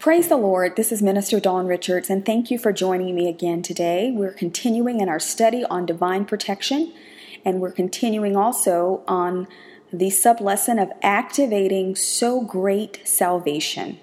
Praise 0.00 0.28
the 0.28 0.38
Lord. 0.38 0.76
This 0.76 0.92
is 0.92 1.02
Minister 1.02 1.40
Dawn 1.40 1.66
Richards, 1.66 2.08
and 2.08 2.24
thank 2.24 2.50
you 2.50 2.58
for 2.58 2.72
joining 2.72 3.14
me 3.14 3.28
again 3.28 3.60
today. 3.60 4.10
We're 4.10 4.32
continuing 4.32 4.98
in 4.98 5.10
our 5.10 5.20
study 5.20 5.62
on 5.64 5.84
divine 5.84 6.24
protection, 6.24 6.94
and 7.44 7.60
we're 7.60 7.70
continuing 7.70 8.34
also 8.34 9.02
on 9.06 9.46
the 9.92 10.08
sub 10.08 10.40
lesson 10.40 10.78
of 10.78 10.90
activating 11.02 11.96
so 11.96 12.40
great 12.40 13.06
salvation. 13.06 13.98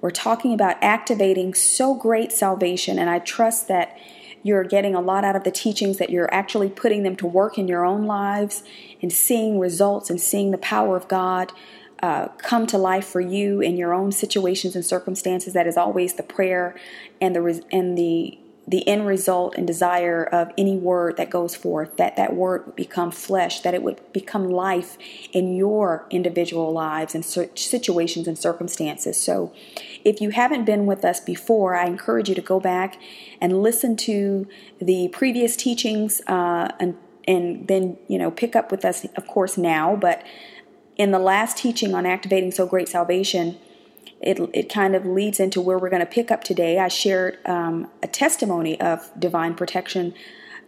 We're 0.00 0.12
talking 0.12 0.54
about 0.54 0.76
activating 0.80 1.54
so 1.54 1.92
great 1.92 2.30
salvation, 2.30 2.96
and 2.96 3.10
I 3.10 3.18
trust 3.18 3.66
that 3.66 3.98
you're 4.44 4.62
getting 4.62 4.94
a 4.94 5.00
lot 5.00 5.24
out 5.24 5.34
of 5.34 5.42
the 5.42 5.50
teachings, 5.50 5.98
that 5.98 6.10
you're 6.10 6.32
actually 6.32 6.68
putting 6.68 7.02
them 7.02 7.16
to 7.16 7.26
work 7.26 7.58
in 7.58 7.66
your 7.66 7.84
own 7.84 8.04
lives 8.06 8.62
and 9.02 9.12
seeing 9.12 9.58
results 9.58 10.08
and 10.08 10.20
seeing 10.20 10.52
the 10.52 10.58
power 10.58 10.96
of 10.96 11.08
God 11.08 11.50
uh, 12.02 12.28
come 12.38 12.66
to 12.66 12.78
life 12.78 13.06
for 13.06 13.20
you 13.20 13.60
in 13.60 13.76
your 13.76 13.94
own 13.94 14.12
situations 14.12 14.74
and 14.74 14.84
circumstances. 14.84 15.52
That 15.52 15.66
is 15.66 15.76
always 15.76 16.14
the 16.14 16.22
prayer 16.22 16.76
and 17.20 17.36
the 17.36 17.64
and 17.70 17.96
the 17.96 18.38
the 18.66 18.86
end 18.86 19.06
result 19.06 19.56
and 19.56 19.66
desire 19.66 20.22
of 20.22 20.52
any 20.56 20.76
word 20.76 21.16
that 21.16 21.28
goes 21.28 21.56
forth 21.56 21.96
that 21.96 22.16
that 22.16 22.34
word 22.34 22.64
would 22.64 22.76
become 22.76 23.10
flesh 23.10 23.60
that 23.60 23.74
it 23.74 23.82
would 23.82 24.00
become 24.12 24.48
life 24.48 24.96
in 25.32 25.56
your 25.56 26.06
individual 26.10 26.72
lives 26.72 27.14
and 27.14 27.24
situations 27.24 28.28
and 28.28 28.38
circumstances 28.38 29.18
so 29.18 29.52
if 30.04 30.20
you 30.20 30.30
haven't 30.30 30.64
been 30.64 30.86
with 30.86 31.04
us 31.04 31.18
before 31.18 31.74
i 31.74 31.86
encourage 31.86 32.28
you 32.28 32.36
to 32.36 32.40
go 32.40 32.60
back 32.60 33.00
and 33.40 33.62
listen 33.62 33.96
to 33.96 34.46
the 34.80 35.08
previous 35.08 35.56
teachings 35.56 36.20
uh, 36.28 36.70
and 36.78 36.96
and 37.26 37.66
then 37.66 37.96
you 38.06 38.18
know 38.18 38.30
pick 38.30 38.54
up 38.54 38.70
with 38.70 38.84
us 38.84 39.04
of 39.16 39.26
course 39.26 39.58
now 39.58 39.96
but 39.96 40.22
in 40.96 41.10
the 41.10 41.18
last 41.18 41.56
teaching 41.56 41.94
on 41.94 42.06
activating 42.06 42.50
so 42.50 42.66
great 42.66 42.88
salvation, 42.88 43.58
it, 44.20 44.38
it 44.54 44.72
kind 44.72 44.94
of 44.94 45.04
leads 45.04 45.40
into 45.40 45.60
where 45.60 45.78
we're 45.78 45.90
going 45.90 46.00
to 46.00 46.06
pick 46.06 46.30
up 46.30 46.44
today. 46.44 46.78
I 46.78 46.88
shared 46.88 47.38
um, 47.44 47.88
a 48.02 48.06
testimony 48.06 48.80
of 48.80 49.10
divine 49.18 49.54
protection, 49.54 50.14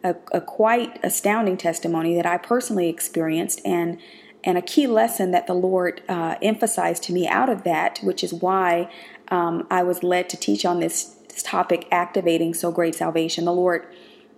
a, 0.02 0.16
a, 0.32 0.40
quite 0.40 0.98
astounding 1.04 1.56
testimony 1.56 2.16
that 2.16 2.26
I 2.26 2.36
personally 2.36 2.88
experienced, 2.88 3.60
and 3.64 4.00
and 4.42 4.58
a 4.58 4.62
key 4.62 4.86
lesson 4.86 5.30
that 5.30 5.46
the 5.46 5.54
Lord 5.54 6.02
uh, 6.06 6.34
emphasized 6.42 7.02
to 7.04 7.14
me 7.14 7.26
out 7.26 7.48
of 7.48 7.64
that, 7.64 8.00
which 8.02 8.22
is 8.22 8.34
why 8.34 8.90
um, 9.28 9.66
I 9.70 9.82
was 9.82 10.02
led 10.02 10.28
to 10.30 10.36
teach 10.36 10.66
on 10.66 10.80
this, 10.80 11.04
this 11.30 11.42
topic, 11.42 11.88
activating 11.90 12.52
so 12.52 12.70
great 12.70 12.94
salvation. 12.94 13.46
The 13.46 13.54
Lord 13.54 13.86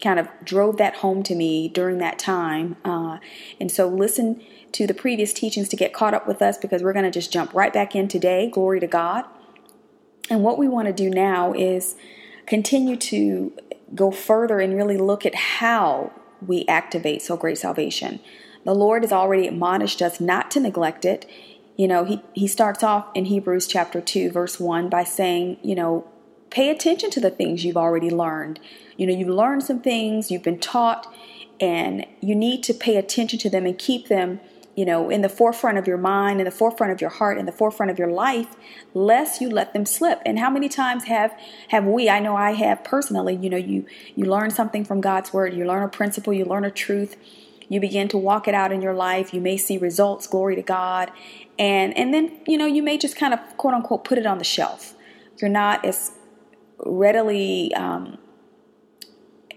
kind 0.00 0.20
of 0.20 0.28
drove 0.44 0.76
that 0.76 0.96
home 0.96 1.24
to 1.24 1.34
me 1.34 1.68
during 1.68 1.98
that 1.98 2.20
time, 2.20 2.76
uh, 2.84 3.18
and 3.58 3.72
so 3.72 3.88
listen 3.88 4.44
to 4.72 4.86
the 4.86 4.94
previous 4.94 5.32
teachings 5.32 5.68
to 5.70 5.76
get 5.76 5.92
caught 5.92 6.14
up 6.14 6.26
with 6.26 6.42
us 6.42 6.58
because 6.58 6.82
we're 6.82 6.92
going 6.92 7.04
to 7.04 7.10
just 7.10 7.32
jump 7.32 7.52
right 7.54 7.72
back 7.72 7.94
in 7.94 8.08
today. 8.08 8.50
Glory 8.50 8.80
to 8.80 8.86
God. 8.86 9.24
And 10.28 10.42
what 10.42 10.58
we 10.58 10.68
want 10.68 10.86
to 10.86 10.92
do 10.92 11.08
now 11.08 11.52
is 11.52 11.94
continue 12.46 12.96
to 12.96 13.52
go 13.94 14.10
further 14.10 14.60
and 14.60 14.76
really 14.76 14.96
look 14.96 15.24
at 15.24 15.34
how 15.34 16.12
we 16.44 16.64
activate 16.66 17.22
so 17.22 17.36
great 17.36 17.58
salvation. 17.58 18.20
The 18.64 18.74
Lord 18.74 19.02
has 19.04 19.12
already 19.12 19.46
admonished 19.46 20.02
us 20.02 20.20
not 20.20 20.50
to 20.52 20.60
neglect 20.60 21.04
it. 21.04 21.28
You 21.76 21.86
know, 21.86 22.04
he, 22.04 22.22
he 22.32 22.46
starts 22.46 22.82
off 22.82 23.06
in 23.14 23.26
Hebrews 23.26 23.66
chapter 23.66 24.00
2, 24.00 24.30
verse 24.30 24.58
1 24.58 24.88
by 24.88 25.04
saying, 25.04 25.58
you 25.62 25.74
know, 25.74 26.06
pay 26.50 26.70
attention 26.70 27.10
to 27.10 27.20
the 27.20 27.30
things 27.30 27.64
you've 27.64 27.76
already 27.76 28.10
learned. 28.10 28.58
You 28.96 29.06
know, 29.06 29.14
you've 29.14 29.28
learned 29.28 29.62
some 29.62 29.80
things, 29.80 30.30
you've 30.30 30.42
been 30.42 30.58
taught, 30.58 31.12
and 31.60 32.06
you 32.20 32.34
need 32.34 32.62
to 32.64 32.74
pay 32.74 32.96
attention 32.96 33.38
to 33.40 33.50
them 33.50 33.66
and 33.66 33.78
keep 33.78 34.08
them 34.08 34.40
you 34.76 34.84
know, 34.84 35.08
in 35.08 35.22
the 35.22 35.28
forefront 35.30 35.78
of 35.78 35.86
your 35.86 35.96
mind, 35.96 36.38
in 36.38 36.44
the 36.44 36.50
forefront 36.50 36.92
of 36.92 37.00
your 37.00 37.08
heart, 37.08 37.38
in 37.38 37.46
the 37.46 37.52
forefront 37.52 37.90
of 37.90 37.98
your 37.98 38.10
life, 38.10 38.56
lest 38.92 39.40
you 39.40 39.48
let 39.48 39.72
them 39.72 39.86
slip. 39.86 40.20
And 40.26 40.38
how 40.38 40.50
many 40.50 40.68
times 40.68 41.04
have 41.04 41.34
have 41.68 41.86
we? 41.86 42.10
I 42.10 42.20
know 42.20 42.36
I 42.36 42.52
have 42.52 42.84
personally. 42.84 43.34
You 43.34 43.48
know, 43.48 43.56
you 43.56 43.86
you 44.14 44.26
learn 44.26 44.50
something 44.50 44.84
from 44.84 45.00
God's 45.00 45.32
word, 45.32 45.54
you 45.54 45.64
learn 45.64 45.82
a 45.82 45.88
principle, 45.88 46.34
you 46.34 46.44
learn 46.44 46.66
a 46.66 46.70
truth, 46.70 47.16
you 47.70 47.80
begin 47.80 48.06
to 48.08 48.18
walk 48.18 48.46
it 48.46 48.54
out 48.54 48.70
in 48.70 48.82
your 48.82 48.92
life. 48.92 49.32
You 49.32 49.40
may 49.40 49.56
see 49.56 49.78
results. 49.78 50.26
Glory 50.26 50.56
to 50.56 50.62
God, 50.62 51.10
and 51.58 51.96
and 51.96 52.12
then 52.12 52.38
you 52.46 52.58
know 52.58 52.66
you 52.66 52.82
may 52.82 52.98
just 52.98 53.16
kind 53.16 53.32
of 53.32 53.40
quote 53.56 53.72
unquote 53.72 54.04
put 54.04 54.18
it 54.18 54.26
on 54.26 54.36
the 54.36 54.44
shelf. 54.44 54.94
You're 55.38 55.48
not 55.48 55.86
as 55.86 56.12
readily 56.84 57.74
um, 57.74 58.18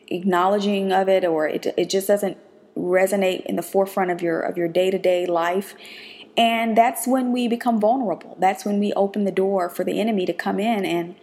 acknowledging 0.08 0.94
of 0.94 1.10
it, 1.10 1.26
or 1.26 1.46
it 1.46 1.66
it 1.78 1.90
just 1.90 2.08
doesn't 2.08 2.38
resonate 2.78 3.46
in 3.46 3.56
the 3.56 3.62
forefront 3.62 4.12
of 4.12 4.22
your 4.22 4.40
of 4.42 4.58
your 4.58 4.68
day-to-day 4.68 5.26
life 5.26 5.76
and 6.38 6.78
that's 6.78 7.08
when 7.08 7.32
we 7.32 7.48
become 7.48 7.80
vulnerable 7.80 8.38
that's 8.40 8.66
when 8.66 8.80
we 8.80 8.94
open 8.94 9.26
the 9.26 9.32
door 9.32 9.70
for 9.70 9.84
the 9.84 10.00
enemy 10.00 10.26
to 10.26 10.34
come 10.34 10.60
in 10.60 10.86
and 10.86 11.16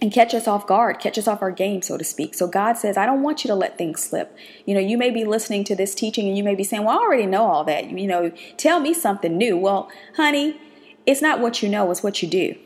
and 0.00 0.12
catch 0.12 0.34
us 0.34 0.46
off 0.46 0.66
guard, 0.66 0.98
catch 0.98 1.16
us 1.16 1.26
off 1.26 1.42
our 1.42 1.50
game, 1.50 1.80
so 1.80 1.96
to 1.96 2.04
speak. 2.04 2.34
So 2.34 2.46
God 2.46 2.74
says, 2.74 2.96
I 2.96 3.06
don't 3.06 3.22
want 3.22 3.44
you 3.44 3.48
to 3.48 3.54
let 3.54 3.78
things 3.78 4.02
slip. 4.02 4.36
You 4.66 4.74
know, 4.74 4.80
you 4.80 4.98
may 4.98 5.10
be 5.10 5.24
listening 5.24 5.64
to 5.64 5.76
this 5.76 5.94
teaching 5.94 6.28
and 6.28 6.36
you 6.36 6.44
may 6.44 6.54
be 6.54 6.64
saying, 6.64 6.84
Well, 6.84 6.98
I 6.98 7.02
already 7.02 7.26
know 7.26 7.46
all 7.46 7.64
that. 7.64 7.90
You 7.90 8.06
know, 8.06 8.30
tell 8.56 8.80
me 8.80 8.92
something 8.92 9.36
new. 9.36 9.56
Well, 9.56 9.90
honey, 10.16 10.60
it's 11.06 11.22
not 11.22 11.40
what 11.40 11.62
you 11.62 11.68
know, 11.68 11.90
it's 11.90 12.02
what 12.02 12.22
you 12.22 12.28
do. 12.28 12.56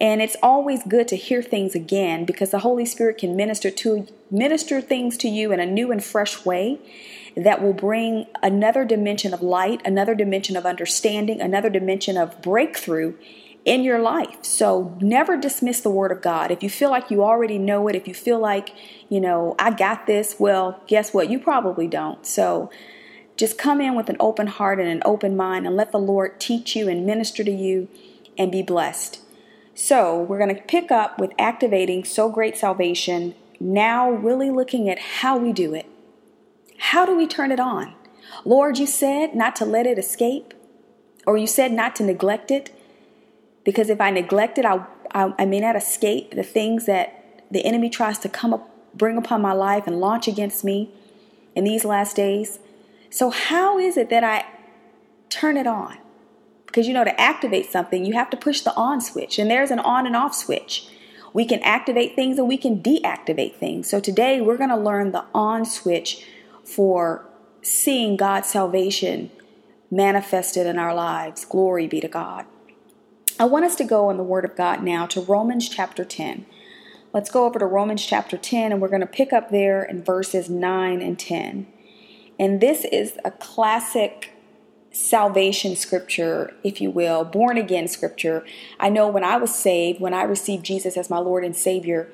And 0.00 0.22
it's 0.22 0.36
always 0.42 0.82
good 0.84 1.08
to 1.08 1.16
hear 1.16 1.42
things 1.42 1.74
again 1.74 2.24
because 2.24 2.50
the 2.50 2.60
Holy 2.60 2.86
Spirit 2.86 3.18
can 3.18 3.36
minister 3.36 3.70
to 3.70 4.06
minister 4.30 4.80
things 4.80 5.18
to 5.18 5.28
you 5.28 5.52
in 5.52 5.60
a 5.60 5.66
new 5.66 5.92
and 5.92 6.02
fresh 6.02 6.44
way 6.44 6.78
that 7.36 7.62
will 7.62 7.72
bring 7.72 8.26
another 8.42 8.84
dimension 8.84 9.32
of 9.32 9.42
light, 9.42 9.80
another 9.84 10.14
dimension 10.14 10.56
of 10.56 10.66
understanding, 10.66 11.40
another 11.40 11.70
dimension 11.70 12.16
of 12.16 12.40
breakthrough 12.42 13.14
in 13.64 13.82
your 13.82 13.98
life. 13.98 14.38
So 14.42 14.96
never 15.00 15.36
dismiss 15.36 15.80
the 15.80 15.90
word 15.90 16.12
of 16.12 16.22
God. 16.22 16.50
If 16.50 16.62
you 16.62 16.70
feel 16.70 16.90
like 16.90 17.10
you 17.10 17.22
already 17.22 17.58
know 17.58 17.88
it, 17.88 17.94
if 17.94 18.08
you 18.08 18.14
feel 18.14 18.38
like, 18.38 18.72
you 19.08 19.20
know, 19.20 19.54
I 19.58 19.70
got 19.70 20.06
this, 20.06 20.36
well, 20.38 20.82
guess 20.86 21.12
what? 21.12 21.30
You 21.30 21.38
probably 21.38 21.86
don't. 21.86 22.24
So 22.26 22.70
just 23.36 23.58
come 23.58 23.80
in 23.80 23.94
with 23.94 24.08
an 24.08 24.16
open 24.20 24.46
heart 24.46 24.80
and 24.80 24.88
an 24.88 25.02
open 25.04 25.36
mind 25.36 25.66
and 25.66 25.76
let 25.76 25.92
the 25.92 25.98
Lord 25.98 26.40
teach 26.40 26.74
you 26.74 26.88
and 26.88 27.06
minister 27.06 27.44
to 27.44 27.50
you 27.50 27.88
and 28.36 28.50
be 28.50 28.62
blessed. 28.62 29.20
So, 29.74 30.20
we're 30.20 30.38
going 30.38 30.54
to 30.54 30.60
pick 30.60 30.90
up 30.90 31.18
with 31.18 31.32
activating 31.38 32.04
so 32.04 32.28
great 32.28 32.58
salvation, 32.58 33.34
now 33.58 34.10
really 34.10 34.50
looking 34.50 34.90
at 34.90 34.98
how 34.98 35.38
we 35.38 35.54
do 35.54 35.72
it. 35.72 35.86
How 36.80 37.04
do 37.04 37.14
we 37.14 37.26
turn 37.26 37.52
it 37.52 37.60
on? 37.60 37.94
Lord, 38.44 38.78
you 38.78 38.86
said 38.86 39.34
not 39.34 39.54
to 39.56 39.66
let 39.66 39.86
it 39.86 39.98
escape, 39.98 40.54
or 41.26 41.36
you 41.36 41.46
said 41.46 41.72
not 41.72 41.94
to 41.96 42.02
neglect 42.02 42.50
it, 42.50 42.74
because 43.64 43.90
if 43.90 44.00
I 44.00 44.10
neglect 44.10 44.56
it, 44.56 44.64
I, 44.64 44.86
I, 45.12 45.34
I 45.38 45.44
may 45.44 45.60
not 45.60 45.76
escape 45.76 46.32
the 46.32 46.42
things 46.42 46.86
that 46.86 47.44
the 47.50 47.64
enemy 47.66 47.90
tries 47.90 48.18
to 48.20 48.30
come 48.30 48.54
up, 48.54 48.96
bring 48.96 49.18
upon 49.18 49.42
my 49.42 49.52
life 49.52 49.86
and 49.86 50.00
launch 50.00 50.26
against 50.26 50.64
me 50.64 50.90
in 51.54 51.64
these 51.64 51.84
last 51.84 52.16
days. 52.16 52.58
So, 53.10 53.28
how 53.28 53.78
is 53.78 53.98
it 53.98 54.08
that 54.08 54.24
I 54.24 54.46
turn 55.28 55.58
it 55.58 55.66
on? 55.66 55.98
Because 56.64 56.88
you 56.88 56.94
know, 56.94 57.04
to 57.04 57.20
activate 57.20 57.70
something, 57.70 58.06
you 58.06 58.14
have 58.14 58.30
to 58.30 58.38
push 58.38 58.62
the 58.62 58.74
on 58.74 59.02
switch, 59.02 59.38
and 59.38 59.50
there's 59.50 59.70
an 59.70 59.80
on 59.80 60.06
and 60.06 60.16
off 60.16 60.34
switch. 60.34 60.88
We 61.34 61.44
can 61.44 61.60
activate 61.62 62.16
things 62.16 62.38
and 62.38 62.48
we 62.48 62.56
can 62.56 62.82
deactivate 62.82 63.56
things. 63.56 63.90
So, 63.90 64.00
today 64.00 64.40
we're 64.40 64.56
going 64.56 64.70
to 64.70 64.76
learn 64.76 65.12
the 65.12 65.26
on 65.34 65.66
switch 65.66 66.24
for 66.74 67.26
seeing 67.62 68.16
God's 68.16 68.48
salvation 68.48 69.30
manifested 69.90 70.66
in 70.66 70.78
our 70.78 70.94
lives. 70.94 71.44
Glory 71.44 71.86
be 71.86 72.00
to 72.00 72.08
God. 72.08 72.46
I 73.38 73.44
want 73.44 73.64
us 73.64 73.76
to 73.76 73.84
go 73.84 74.10
in 74.10 74.16
the 74.16 74.22
Word 74.22 74.44
of 74.44 74.56
God 74.56 74.82
now 74.82 75.06
to 75.06 75.20
Romans 75.20 75.68
chapter 75.68 76.04
10. 76.04 76.46
Let's 77.12 77.30
go 77.30 77.44
over 77.44 77.58
to 77.58 77.66
Romans 77.66 78.04
chapter 78.04 78.36
10 78.36 78.70
and 78.70 78.80
we're 78.80 78.88
going 78.88 79.00
to 79.00 79.06
pick 79.06 79.32
up 79.32 79.50
there 79.50 79.82
in 79.82 80.04
verses 80.04 80.48
9 80.48 81.02
and 81.02 81.18
10. 81.18 81.66
And 82.38 82.60
this 82.60 82.84
is 82.84 83.18
a 83.24 83.30
classic 83.30 84.32
salvation 84.92 85.76
scripture, 85.76 86.54
if 86.62 86.80
you 86.80 86.90
will, 86.90 87.24
born 87.24 87.56
again 87.56 87.88
scripture. 87.88 88.44
I 88.78 88.90
know 88.90 89.08
when 89.08 89.24
I 89.24 89.36
was 89.36 89.54
saved, 89.54 90.00
when 90.00 90.14
I 90.14 90.22
received 90.22 90.64
Jesus 90.64 90.96
as 90.96 91.10
my 91.10 91.18
Lord 91.18 91.44
and 91.44 91.56
Savior, 91.56 92.12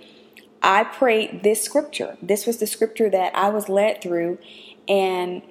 I 0.62 0.84
prayed 0.84 1.42
this 1.42 1.62
scripture. 1.62 2.16
This 2.20 2.46
was 2.46 2.58
the 2.58 2.66
scripture 2.66 3.08
that 3.10 3.36
I 3.36 3.48
was 3.50 3.68
led 3.68 4.02
through 4.02 4.38
and 4.88 5.42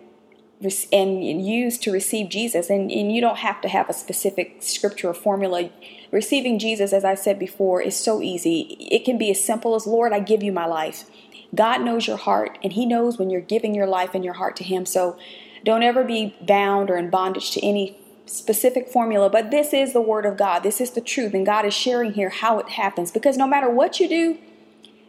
and 0.91 1.45
used 1.45 1.83
to 1.83 1.91
receive 1.91 2.29
Jesus. 2.29 2.69
And, 2.69 2.91
and 2.91 3.13
you 3.13 3.21
don't 3.21 3.39
have 3.39 3.61
to 3.61 3.67
have 3.67 3.89
a 3.89 3.93
specific 3.93 4.57
scripture 4.61 5.09
or 5.09 5.13
formula. 5.13 5.69
Receiving 6.11 6.59
Jesus, 6.59 6.93
as 6.93 7.03
I 7.03 7.15
said 7.15 7.37
before, 7.37 7.81
is 7.81 7.95
so 7.95 8.21
easy. 8.21 8.77
It 8.79 9.05
can 9.05 9.17
be 9.17 9.29
as 9.31 9.43
simple 9.43 9.75
as, 9.75 9.85
Lord, 9.85 10.13
I 10.13 10.19
give 10.19 10.41
you 10.41 10.51
my 10.51 10.65
life. 10.65 11.05
God 11.53 11.81
knows 11.81 12.07
your 12.07 12.17
heart, 12.17 12.57
and 12.63 12.73
He 12.73 12.85
knows 12.85 13.17
when 13.17 13.29
you're 13.29 13.41
giving 13.41 13.75
your 13.75 13.87
life 13.87 14.15
and 14.15 14.23
your 14.23 14.33
heart 14.35 14.55
to 14.57 14.63
Him. 14.63 14.85
So 14.85 15.17
don't 15.63 15.83
ever 15.83 16.03
be 16.03 16.35
bound 16.41 16.89
or 16.89 16.97
in 16.97 17.09
bondage 17.09 17.51
to 17.51 17.65
any 17.65 17.97
specific 18.25 18.89
formula, 18.89 19.29
but 19.29 19.51
this 19.51 19.73
is 19.73 19.93
the 19.93 20.01
Word 20.01 20.25
of 20.25 20.37
God. 20.37 20.63
This 20.63 20.81
is 20.81 20.91
the 20.91 21.01
truth, 21.01 21.33
and 21.33 21.45
God 21.45 21.65
is 21.65 21.73
sharing 21.73 22.13
here 22.13 22.29
how 22.29 22.59
it 22.59 22.69
happens. 22.69 23.11
Because 23.11 23.37
no 23.37 23.47
matter 23.47 23.69
what 23.69 23.99
you 23.99 24.09
do, 24.09 24.37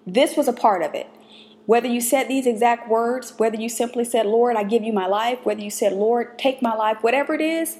this 0.06 0.37
was 0.37 0.49
a 0.49 0.53
part 0.53 0.82
of 0.82 0.94
it. 0.94 1.08
Whether 1.67 1.88
you 1.88 2.00
said 2.00 2.29
these 2.29 2.47
exact 2.47 2.88
words, 2.88 3.35
whether 3.38 3.56
you 3.56 3.69
simply 3.69 4.05
said, 4.05 4.25
Lord, 4.26 4.56
I 4.56 4.62
give 4.62 4.85
you 4.85 4.93
my 4.93 5.06
life, 5.06 5.41
whether 5.44 5.61
you 5.61 5.70
said, 5.70 5.93
Lord, 5.93 6.38
take 6.38 6.62
my 6.62 6.75
life, 6.75 6.99
whatever 7.03 7.35
it 7.35 7.41
is, 7.41 7.79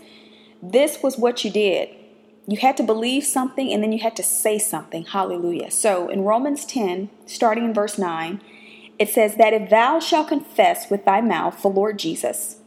this 0.63 1.03
was 1.03 1.17
what 1.17 1.45
you 1.45 1.51
did. 1.51 1.89
you 2.49 2.59
had 2.59 2.77
to 2.77 2.83
believe 2.83 3.25
something 3.25 3.73
and 3.73 3.83
then 3.83 3.93
you 3.93 3.99
had 3.99 4.17
to 4.17 4.23
say 4.23 4.59
something. 4.59 5.05
Hallelujah. 5.05 5.71
So 5.71 6.09
in 6.09 6.23
Romans 6.23 6.65
10, 6.65 7.11
starting 7.27 7.65
in 7.65 7.75
verse 7.75 7.99
9, 7.99 8.41
it 8.99 9.09
says 9.09 9.37
that 9.37 9.53
if 9.53 9.69
thou 9.69 9.99
shalt 10.01 10.29
confess 10.29 10.89
with 10.91 11.05
thy 11.05 11.21
mouth 11.21 11.61
the 11.61 11.69
Lord 11.69 11.99
Jesus, 11.99 12.61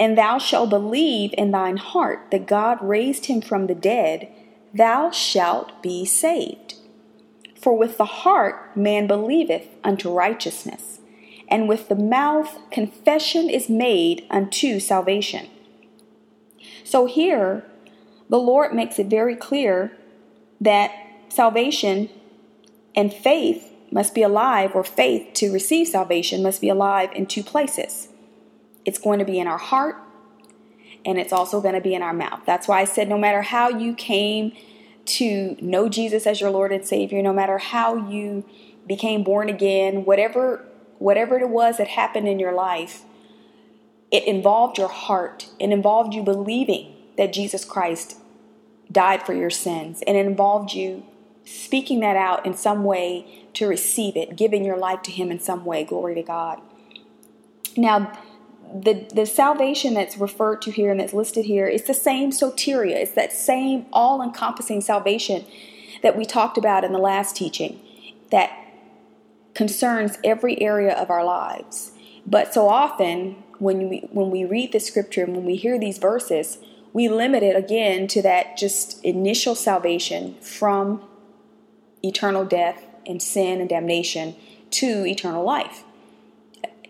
and 0.00 0.16
thou 0.16 0.38
shalt 0.38 0.70
believe 0.70 1.32
in 1.36 1.50
thine 1.50 1.76
heart 1.76 2.30
that 2.30 2.46
God 2.46 2.78
raised 2.82 3.26
him 3.26 3.40
from 3.40 3.66
the 3.66 3.74
dead, 3.74 4.28
thou 4.74 5.10
shalt 5.10 5.82
be 5.82 6.04
saved. 6.04 6.67
For 7.68 7.76
with 7.76 7.98
the 7.98 8.06
heart 8.06 8.74
man 8.74 9.06
believeth 9.06 9.66
unto 9.84 10.10
righteousness, 10.10 11.00
and 11.48 11.68
with 11.68 11.90
the 11.90 11.94
mouth 11.94 12.56
confession 12.70 13.50
is 13.50 13.68
made 13.68 14.24
unto 14.30 14.80
salvation. 14.80 15.50
So 16.82 17.04
here, 17.04 17.66
the 18.30 18.38
Lord 18.38 18.72
makes 18.72 18.98
it 18.98 19.08
very 19.08 19.36
clear 19.36 19.92
that 20.58 20.92
salvation 21.28 22.08
and 22.96 23.12
faith 23.12 23.70
must 23.90 24.14
be 24.14 24.22
alive, 24.22 24.74
or 24.74 24.82
faith 24.82 25.34
to 25.34 25.52
receive 25.52 25.88
salvation 25.88 26.42
must 26.42 26.62
be 26.62 26.70
alive 26.70 27.10
in 27.14 27.26
two 27.26 27.42
places. 27.42 28.08
It's 28.86 28.98
going 28.98 29.18
to 29.18 29.26
be 29.26 29.38
in 29.38 29.46
our 29.46 29.58
heart, 29.58 29.96
and 31.04 31.18
it's 31.18 31.34
also 31.34 31.60
going 31.60 31.74
to 31.74 31.82
be 31.82 31.94
in 31.94 32.00
our 32.00 32.14
mouth. 32.14 32.40
That's 32.46 32.66
why 32.66 32.80
I 32.80 32.84
said 32.84 33.10
no 33.10 33.18
matter 33.18 33.42
how 33.42 33.68
you 33.68 33.92
came 33.92 34.56
to 35.08 35.56
know 35.60 35.88
Jesus 35.88 36.26
as 36.26 36.40
your 36.40 36.50
Lord 36.50 36.72
and 36.72 36.86
Savior, 36.86 37.22
no 37.22 37.32
matter 37.32 37.58
how 37.58 38.08
you 38.08 38.44
became 38.86 39.22
born 39.22 39.48
again, 39.48 40.04
whatever 40.04 40.64
whatever 40.98 41.38
it 41.38 41.48
was 41.48 41.76
that 41.76 41.88
happened 41.88 42.26
in 42.26 42.40
your 42.40 42.52
life, 42.52 43.02
it 44.10 44.24
involved 44.24 44.78
your 44.78 44.88
heart. 44.88 45.48
It 45.60 45.70
involved 45.70 46.12
you 46.12 46.22
believing 46.22 46.94
that 47.16 47.32
Jesus 47.32 47.64
Christ 47.64 48.16
died 48.90 49.24
for 49.24 49.34
your 49.34 49.50
sins, 49.50 50.02
and 50.06 50.16
it 50.16 50.26
involved 50.26 50.72
you 50.72 51.04
speaking 51.44 52.00
that 52.00 52.16
out 52.16 52.44
in 52.44 52.54
some 52.54 52.84
way 52.84 53.46
to 53.54 53.66
receive 53.66 54.16
it, 54.16 54.36
giving 54.36 54.64
your 54.64 54.76
life 54.76 55.02
to 55.02 55.10
Him 55.10 55.30
in 55.30 55.40
some 55.40 55.64
way. 55.64 55.84
Glory 55.84 56.14
to 56.14 56.22
God. 56.22 56.60
Now, 57.76 58.12
the, 58.72 59.06
the 59.14 59.26
salvation 59.26 59.94
that's 59.94 60.16
referred 60.16 60.62
to 60.62 60.70
here 60.70 60.90
and 60.90 61.00
that's 61.00 61.12
listed 61.12 61.44
here 61.44 61.66
is 61.66 61.84
the 61.84 61.94
same 61.94 62.30
soteria. 62.30 62.96
It's 62.96 63.12
that 63.12 63.32
same 63.32 63.86
all 63.92 64.22
encompassing 64.22 64.80
salvation 64.80 65.44
that 66.02 66.16
we 66.16 66.24
talked 66.24 66.58
about 66.58 66.84
in 66.84 66.92
the 66.92 66.98
last 66.98 67.36
teaching 67.36 67.80
that 68.30 68.52
concerns 69.54 70.18
every 70.22 70.60
area 70.60 70.94
of 70.94 71.10
our 71.10 71.24
lives. 71.24 71.92
But 72.26 72.52
so 72.52 72.68
often, 72.68 73.42
when 73.58 73.88
we, 73.88 74.08
when 74.12 74.30
we 74.30 74.44
read 74.44 74.72
the 74.72 74.80
scripture 74.80 75.24
and 75.24 75.34
when 75.34 75.44
we 75.44 75.56
hear 75.56 75.78
these 75.78 75.98
verses, 75.98 76.58
we 76.92 77.08
limit 77.08 77.42
it 77.42 77.56
again 77.56 78.06
to 78.08 78.22
that 78.22 78.56
just 78.56 79.02
initial 79.04 79.54
salvation 79.54 80.34
from 80.40 81.02
eternal 82.04 82.44
death 82.44 82.84
and 83.06 83.20
sin 83.22 83.60
and 83.60 83.68
damnation 83.68 84.36
to 84.70 85.06
eternal 85.06 85.44
life. 85.44 85.84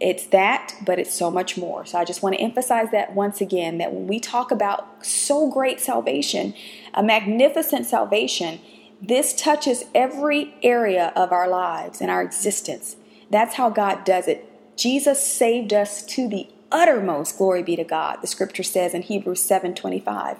It's 0.00 0.26
that, 0.26 0.74
but 0.84 0.98
it's 0.98 1.12
so 1.12 1.30
much 1.30 1.56
more. 1.56 1.84
So 1.84 1.98
I 1.98 2.04
just 2.04 2.22
want 2.22 2.36
to 2.36 2.40
emphasize 2.40 2.90
that 2.92 3.14
once 3.14 3.40
again 3.40 3.78
that 3.78 3.92
when 3.92 4.06
we 4.06 4.20
talk 4.20 4.50
about 4.50 5.04
so 5.04 5.50
great 5.50 5.80
salvation, 5.80 6.54
a 6.94 7.02
magnificent 7.02 7.86
salvation, 7.86 8.60
this 9.02 9.34
touches 9.34 9.84
every 9.94 10.54
area 10.62 11.12
of 11.16 11.32
our 11.32 11.48
lives 11.48 12.00
and 12.00 12.10
our 12.10 12.22
existence. 12.22 12.96
That's 13.30 13.54
how 13.54 13.70
God 13.70 14.04
does 14.04 14.28
it. 14.28 14.44
Jesus 14.76 15.24
saved 15.24 15.72
us 15.72 16.04
to 16.06 16.28
the 16.28 16.48
uttermost. 16.70 17.36
Glory 17.36 17.62
be 17.62 17.76
to 17.76 17.84
God. 17.84 18.18
The 18.20 18.26
scripture 18.28 18.62
says 18.62 18.94
in 18.94 19.02
Hebrews 19.02 19.40
7:25. 19.42 20.38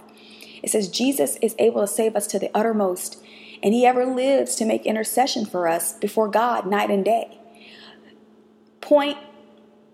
It 0.63 0.71
says 0.71 0.89
Jesus 0.89 1.37
is 1.43 1.55
able 1.59 1.81
to 1.81 1.87
save 1.87 2.17
us 2.17 2.27
to 2.29 2.39
the 2.39 2.51
uttermost, 2.55 3.23
and 3.63 3.75
he 3.75 3.87
ever 3.87 4.05
lives 4.05 4.55
to 4.57 4.65
make 4.65 4.87
intercession 4.87 5.45
for 5.45 5.69
us 5.69 5.93
before 5.93 6.29
God 6.29 6.67
night 6.67 6.91
and 6.91 7.05
day. 7.05 7.39
Point 8.81 9.19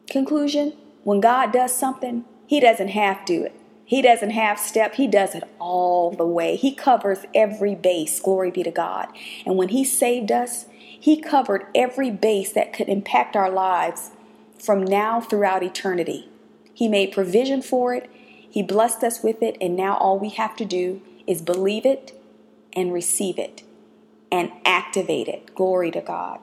Conclusion 0.09 0.75
when 1.05 1.21
God 1.21 1.53
does 1.53 1.75
something, 1.77 2.25
He 2.47 2.61
doesn't 2.61 2.89
half 2.89 3.25
do 3.27 3.45
it. 3.45 3.55
He 3.85 4.01
doesn't 4.01 4.31
half 4.31 4.59
step, 4.59 4.95
He 4.95 5.07
does 5.07 5.35
it 5.35 5.45
all 5.59 6.11
the 6.11 6.27
way. 6.27 6.57
He 6.57 6.75
covers 6.75 7.21
every 7.35 7.75
base. 7.75 8.19
Glory 8.21 8.51
be 8.51 8.63
to 8.63 8.71
God. 8.71 9.09
And 9.45 9.57
when 9.57 9.69
He 9.69 9.85
saved 9.85 10.33
us, 10.33 10.67
He 10.71 11.21
covered 11.21 11.67
every 11.75 12.11
base 12.11 12.53
that 12.53 12.73
could 12.73 12.89
impact 12.89 13.37
our 13.37 13.51
lives 13.51 14.11
from 14.59 14.83
now 14.83 15.21
throughout 15.21 15.63
eternity. 15.63 16.29
He 16.73 16.89
made 16.89 17.13
provision 17.13 17.61
for 17.61 17.95
it, 17.95 18.11
He 18.51 18.63
blessed 18.63 19.05
us 19.05 19.23
with 19.23 19.43
it, 19.43 19.57
and 19.61 19.77
now 19.77 19.97
all 19.97 20.19
we 20.19 20.31
have 20.31 20.57
to 20.57 20.65
do 20.65 21.03
is 21.27 21.43
believe 21.43 21.85
it 21.85 22.19
and 22.73 22.93
receive 22.93 23.39
it 23.39 23.63
and 24.33 24.51
activate 24.65 25.29
it. 25.29 25.55
Glory 25.55 25.91
to 25.91 26.01
God. 26.01 26.41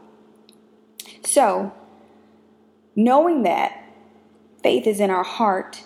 So, 1.26 1.74
Knowing 2.96 3.44
that 3.44 3.84
faith 4.62 4.86
is 4.86 5.00
in 5.00 5.10
our 5.10 5.24
heart 5.24 5.84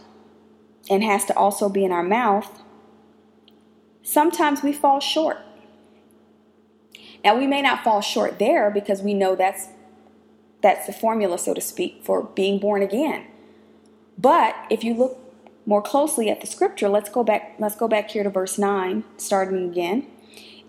and 0.90 1.04
has 1.04 1.26
to 1.26 1.36
also 1.36 1.70
be 1.70 1.84
in 1.84 1.92
our 1.92 2.04
mouth, 2.04 2.64
sometimes 4.04 4.64
we 4.64 4.74
fall 4.74 5.00
short. 5.00 5.38
Now 7.24 7.38
we 7.38 7.48
may 7.48 7.62
not 7.62 7.84
fall 7.84 8.02
short 8.02 8.40
there 8.40 8.70
because 8.70 9.02
we 9.02 9.14
know 9.14 9.36
that's 9.36 9.70
that's 10.62 10.88
the 10.88 10.94
formula 10.94 11.38
so 11.38 11.54
to 11.54 11.62
speak 11.62 12.04
for 12.04 12.24
being 12.24 12.60
born 12.60 12.82
again. 12.82 13.26
But 14.18 14.56
if 14.70 14.84
you 14.84 14.94
look 14.94 15.20
more 15.66 15.82
closely 15.82 16.30
at 16.30 16.42
the 16.42 16.48
scripture, 16.48 16.90
let's 16.90 17.10
go 17.10 17.24
back 17.24 17.56
let's 17.60 17.76
go 17.76 17.88
back 17.88 18.12
here 18.12 18.24
to 18.24 18.30
verse 18.30 18.58
9 18.58 19.04
starting 19.18 19.70
again 19.70 20.08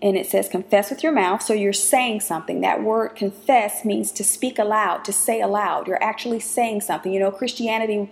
and 0.01 0.15
it 0.15 0.27
says 0.27 0.47
confess 0.47 0.89
with 0.89 1.03
your 1.03 1.11
mouth. 1.11 1.41
So 1.41 1.53
you're 1.53 1.73
saying 1.73 2.21
something. 2.21 2.61
That 2.61 2.83
word 2.83 3.09
confess 3.09 3.83
means 3.83 4.11
to 4.13 4.23
speak 4.23 4.59
aloud 4.59 5.03
to 5.05 5.13
say 5.13 5.41
aloud. 5.41 5.87
You're 5.87 6.03
actually 6.03 6.39
saying 6.39 6.81
something. 6.81 7.11
You 7.11 7.19
know 7.19 7.31
christianity 7.31 8.11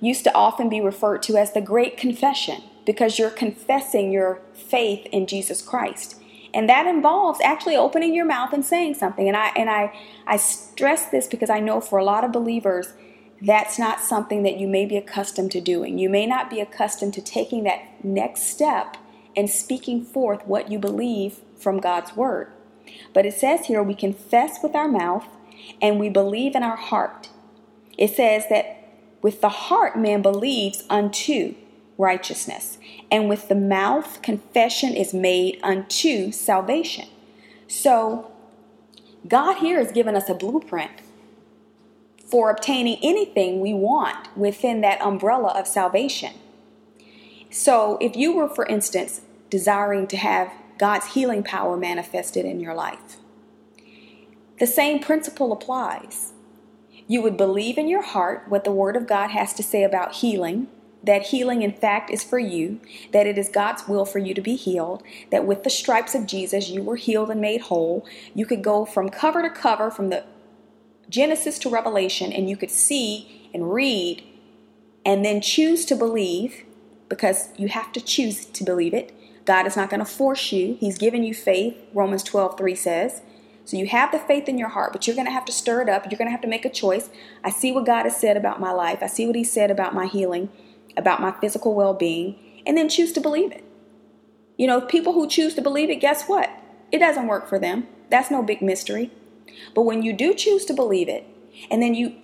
used 0.00 0.24
to 0.24 0.34
often 0.34 0.68
be 0.68 0.80
referred 0.80 1.22
to 1.22 1.36
as 1.36 1.52
the 1.52 1.60
great 1.60 1.96
confession 1.96 2.62
because 2.86 3.18
you're 3.18 3.30
confessing 3.30 4.10
your 4.10 4.40
faith 4.54 5.06
in 5.12 5.26
jesus 5.26 5.62
christ. 5.62 6.16
And 6.52 6.68
that 6.68 6.86
involves 6.86 7.40
actually 7.42 7.76
opening 7.76 8.12
your 8.12 8.24
mouth 8.24 8.52
and 8.52 8.64
saying 8.64 8.94
something. 8.94 9.28
And 9.28 9.36
i 9.36 9.48
and 9.56 9.70
i 9.70 9.96
i 10.26 10.36
stress 10.36 11.06
this 11.06 11.26
because 11.26 11.50
i 11.50 11.60
know 11.60 11.80
for 11.80 11.98
a 11.98 12.04
lot 12.04 12.24
of 12.24 12.32
believers 12.32 12.92
that's 13.42 13.78
not 13.78 14.00
something 14.00 14.42
that 14.42 14.58
you 14.58 14.68
may 14.68 14.84
be 14.84 14.96
accustomed 14.98 15.50
to 15.52 15.62
doing. 15.62 15.98
You 15.98 16.10
may 16.10 16.26
not 16.26 16.50
be 16.50 16.60
accustomed 16.60 17.14
to 17.14 17.22
taking 17.22 17.64
that 17.64 18.04
next 18.04 18.42
step 18.42 18.98
and 19.36 19.48
speaking 19.48 20.04
forth 20.04 20.46
what 20.46 20.70
you 20.70 20.78
believe 20.78 21.40
from 21.56 21.80
God's 21.80 22.16
word. 22.16 22.48
But 23.12 23.26
it 23.26 23.34
says 23.34 23.66
here 23.66 23.82
we 23.82 23.94
confess 23.94 24.58
with 24.62 24.74
our 24.74 24.88
mouth 24.88 25.26
and 25.80 25.98
we 25.98 26.08
believe 26.08 26.54
in 26.54 26.62
our 26.62 26.76
heart. 26.76 27.28
It 27.96 28.14
says 28.14 28.44
that 28.50 28.76
with 29.22 29.40
the 29.40 29.48
heart 29.48 29.98
man 29.98 30.22
believes 30.22 30.84
unto 30.88 31.54
righteousness, 31.98 32.78
and 33.10 33.28
with 33.28 33.48
the 33.48 33.54
mouth 33.54 34.22
confession 34.22 34.94
is 34.94 35.12
made 35.12 35.60
unto 35.62 36.32
salvation. 36.32 37.06
So, 37.68 38.32
God 39.28 39.58
here 39.58 39.78
has 39.78 39.92
given 39.92 40.16
us 40.16 40.30
a 40.30 40.34
blueprint 40.34 40.90
for 42.24 42.50
obtaining 42.50 42.98
anything 43.02 43.60
we 43.60 43.74
want 43.74 44.34
within 44.36 44.80
that 44.80 45.02
umbrella 45.02 45.48
of 45.48 45.66
salvation. 45.66 46.32
So, 47.50 47.98
if 48.00 48.14
you 48.16 48.32
were, 48.32 48.48
for 48.48 48.64
instance, 48.66 49.22
desiring 49.50 50.06
to 50.08 50.16
have 50.16 50.52
God's 50.78 51.14
healing 51.14 51.42
power 51.42 51.76
manifested 51.76 52.44
in 52.44 52.60
your 52.60 52.74
life, 52.74 53.16
the 54.60 54.66
same 54.66 55.00
principle 55.00 55.52
applies. 55.52 56.32
You 57.08 57.22
would 57.22 57.36
believe 57.36 57.76
in 57.76 57.88
your 57.88 58.02
heart 58.02 58.44
what 58.48 58.62
the 58.62 58.70
Word 58.70 58.94
of 58.94 59.08
God 59.08 59.30
has 59.30 59.52
to 59.54 59.64
say 59.64 59.82
about 59.82 60.16
healing, 60.16 60.68
that 61.02 61.28
healing, 61.28 61.62
in 61.62 61.72
fact, 61.72 62.10
is 62.10 62.22
for 62.22 62.38
you, 62.38 62.78
that 63.12 63.26
it 63.26 63.36
is 63.36 63.48
God's 63.48 63.88
will 63.88 64.04
for 64.04 64.18
you 64.20 64.32
to 64.32 64.40
be 64.40 64.54
healed, 64.54 65.02
that 65.32 65.46
with 65.46 65.64
the 65.64 65.70
stripes 65.70 66.14
of 66.14 66.26
Jesus 66.26 66.68
you 66.68 66.82
were 66.82 66.96
healed 66.96 67.30
and 67.30 67.40
made 67.40 67.62
whole. 67.62 68.06
You 68.34 68.46
could 68.46 68.62
go 68.62 68.84
from 68.84 69.08
cover 69.08 69.42
to 69.42 69.50
cover, 69.50 69.90
from 69.90 70.10
the 70.10 70.24
Genesis 71.08 71.58
to 71.60 71.70
Revelation, 71.70 72.32
and 72.32 72.48
you 72.48 72.56
could 72.56 72.70
see 72.70 73.50
and 73.52 73.72
read 73.72 74.22
and 75.04 75.24
then 75.24 75.40
choose 75.40 75.84
to 75.86 75.96
believe 75.96 76.64
because 77.10 77.50
you 77.58 77.68
have 77.68 77.92
to 77.92 78.00
choose 78.00 78.46
to 78.46 78.64
believe 78.64 78.94
it. 78.94 79.14
God 79.44 79.66
is 79.66 79.76
not 79.76 79.90
going 79.90 80.00
to 80.00 80.06
force 80.06 80.52
you. 80.52 80.78
He's 80.80 80.96
given 80.96 81.22
you 81.22 81.34
faith, 81.34 81.76
Romans 81.92 82.22
12 82.22 82.56
3 82.56 82.74
says. 82.74 83.20
So 83.66 83.76
you 83.76 83.86
have 83.86 84.10
the 84.10 84.18
faith 84.18 84.48
in 84.48 84.58
your 84.58 84.68
heart, 84.70 84.92
but 84.92 85.06
you're 85.06 85.16
going 85.16 85.26
to 85.26 85.32
have 85.32 85.44
to 85.44 85.52
stir 85.52 85.82
it 85.82 85.88
up. 85.88 86.04
You're 86.10 86.18
going 86.18 86.28
to 86.28 86.32
have 86.32 86.40
to 86.40 86.48
make 86.48 86.64
a 86.64 86.70
choice. 86.70 87.10
I 87.44 87.50
see 87.50 87.72
what 87.72 87.86
God 87.86 88.04
has 88.04 88.16
said 88.16 88.36
about 88.36 88.60
my 88.60 88.72
life. 88.72 89.02
I 89.02 89.06
see 89.06 89.26
what 89.26 89.36
He 89.36 89.44
said 89.44 89.70
about 89.70 89.94
my 89.94 90.06
healing, 90.06 90.48
about 90.96 91.20
my 91.20 91.32
physical 91.32 91.74
well 91.74 91.94
being, 91.94 92.36
and 92.64 92.76
then 92.76 92.88
choose 92.88 93.12
to 93.12 93.20
believe 93.20 93.52
it. 93.52 93.64
You 94.56 94.66
know, 94.66 94.80
people 94.80 95.12
who 95.12 95.28
choose 95.28 95.54
to 95.54 95.62
believe 95.62 95.90
it, 95.90 95.96
guess 95.96 96.24
what? 96.24 96.50
It 96.92 96.98
doesn't 96.98 97.26
work 97.26 97.48
for 97.48 97.58
them. 97.58 97.86
That's 98.08 98.30
no 98.30 98.42
big 98.42 98.62
mystery. 98.62 99.10
But 99.74 99.82
when 99.82 100.02
you 100.02 100.12
do 100.12 100.34
choose 100.34 100.64
to 100.66 100.74
believe 100.74 101.08
it, 101.08 101.26
and 101.70 101.82
then 101.82 101.94
you 101.94 102.14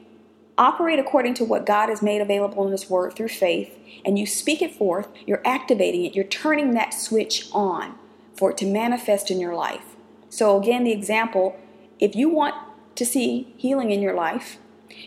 operate 0.58 0.98
according 0.98 1.34
to 1.34 1.44
what 1.44 1.66
God 1.66 1.88
has 1.88 2.02
made 2.02 2.20
available 2.20 2.64
in 2.66 2.72
His 2.72 2.88
Word 2.88 3.14
through 3.14 3.28
faith, 3.28 3.78
and 4.04 4.18
you 4.18 4.26
speak 4.26 4.62
it 4.62 4.74
forth, 4.74 5.08
you're 5.26 5.42
activating 5.44 6.04
it, 6.04 6.14
you're 6.14 6.24
turning 6.24 6.72
that 6.72 6.94
switch 6.94 7.48
on 7.52 7.98
for 8.34 8.50
it 8.50 8.58
to 8.58 8.66
manifest 8.66 9.30
in 9.30 9.40
your 9.40 9.54
life. 9.54 9.96
So, 10.28 10.60
again, 10.60 10.84
the 10.84 10.92
example 10.92 11.58
if 11.98 12.14
you 12.14 12.28
want 12.28 12.54
to 12.96 13.06
see 13.06 13.54
healing 13.56 13.90
in 13.90 14.02
your 14.02 14.14
life, 14.14 14.58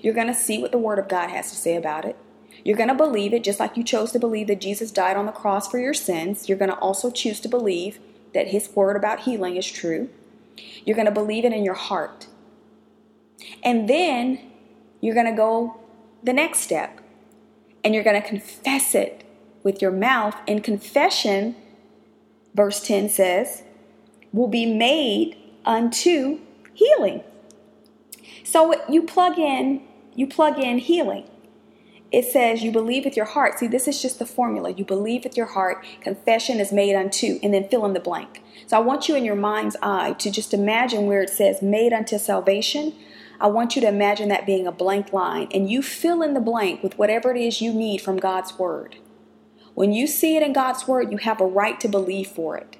you're 0.01 0.13
going 0.13 0.27
to 0.27 0.33
see 0.33 0.59
what 0.59 0.71
the 0.71 0.77
Word 0.77 0.99
of 0.99 1.07
God 1.07 1.29
has 1.29 1.51
to 1.51 1.57
say 1.57 1.75
about 1.75 2.05
it. 2.05 2.15
You're 2.63 2.77
going 2.77 2.89
to 2.89 2.95
believe 2.95 3.33
it 3.33 3.43
just 3.43 3.59
like 3.59 3.77
you 3.77 3.83
chose 3.83 4.11
to 4.11 4.19
believe 4.19 4.47
that 4.47 4.61
Jesus 4.61 4.91
died 4.91 5.17
on 5.17 5.25
the 5.25 5.31
cross 5.31 5.69
for 5.69 5.79
your 5.79 5.93
sins. 5.93 6.49
You're 6.49 6.57
going 6.57 6.71
to 6.71 6.77
also 6.77 7.09
choose 7.09 7.39
to 7.41 7.49
believe 7.49 7.99
that 8.33 8.47
His 8.47 8.69
Word 8.75 8.95
about 8.95 9.21
healing 9.21 9.55
is 9.55 9.69
true. 9.69 10.09
You're 10.85 10.95
going 10.95 11.05
to 11.05 11.11
believe 11.11 11.45
it 11.45 11.53
in 11.53 11.63
your 11.63 11.75
heart. 11.75 12.27
And 13.63 13.87
then 13.87 14.48
you're 15.01 15.15
going 15.15 15.25
to 15.25 15.35
go 15.35 15.79
the 16.23 16.33
next 16.33 16.59
step 16.59 16.99
and 17.83 17.93
you're 17.93 18.03
going 18.03 18.21
to 18.21 18.27
confess 18.27 18.93
it 18.93 19.25
with 19.63 19.81
your 19.81 19.91
mouth. 19.91 20.35
And 20.47 20.63
confession, 20.63 21.55
verse 22.53 22.81
10 22.81 23.09
says, 23.09 23.63
will 24.33 24.47
be 24.47 24.65
made 24.65 25.37
unto 25.65 26.39
healing. 26.73 27.23
So 28.43 28.73
you 28.89 29.03
plug 29.03 29.37
in, 29.37 29.81
you 30.15 30.27
plug 30.27 30.59
in 30.59 30.79
healing. 30.79 31.29
It 32.11 32.25
says 32.25 32.63
you 32.63 32.71
believe 32.71 33.05
with 33.05 33.15
your 33.15 33.25
heart. 33.25 33.59
See, 33.59 33.67
this 33.67 33.87
is 33.87 34.01
just 34.01 34.17
the 34.17 34.25
formula. 34.25 34.71
You 34.71 34.83
believe 34.83 35.23
with 35.23 35.37
your 35.37 35.45
heart, 35.45 35.85
confession 36.01 36.59
is 36.59 36.71
made 36.71 36.95
unto, 36.95 37.39
and 37.43 37.53
then 37.53 37.67
fill 37.69 37.85
in 37.85 37.93
the 37.93 37.99
blank. 37.99 38.41
So 38.65 38.77
I 38.77 38.79
want 38.79 39.07
you 39.07 39.15
in 39.15 39.23
your 39.23 39.35
mind's 39.35 39.75
eye 39.83 40.13
to 40.13 40.31
just 40.31 40.53
imagine 40.53 41.05
where 41.05 41.21
it 41.21 41.29
says 41.29 41.61
made 41.61 41.93
unto 41.93 42.17
salvation. 42.17 42.95
I 43.41 43.47
want 43.47 43.75
you 43.75 43.81
to 43.81 43.87
imagine 43.87 44.27
that 44.29 44.45
being 44.45 44.67
a 44.67 44.71
blank 44.71 45.13
line, 45.13 45.47
and 45.53 45.69
you 45.69 45.81
fill 45.81 46.21
in 46.21 46.33
the 46.33 46.39
blank 46.39 46.83
with 46.83 46.97
whatever 46.97 47.31
it 47.33 47.41
is 47.41 47.61
you 47.61 47.73
need 47.73 48.01
from 48.01 48.17
God's 48.17 48.57
Word. 48.59 48.97
When 49.73 49.93
you 49.93 50.07
see 50.07 50.35
it 50.35 50.43
in 50.43 50.51
God's 50.51 50.87
Word, 50.87 51.11
you 51.11 51.17
have 51.17 51.39
a 51.39 51.45
right 51.45 51.79
to 51.79 51.87
believe 51.87 52.27
for 52.27 52.57
it 52.57 52.75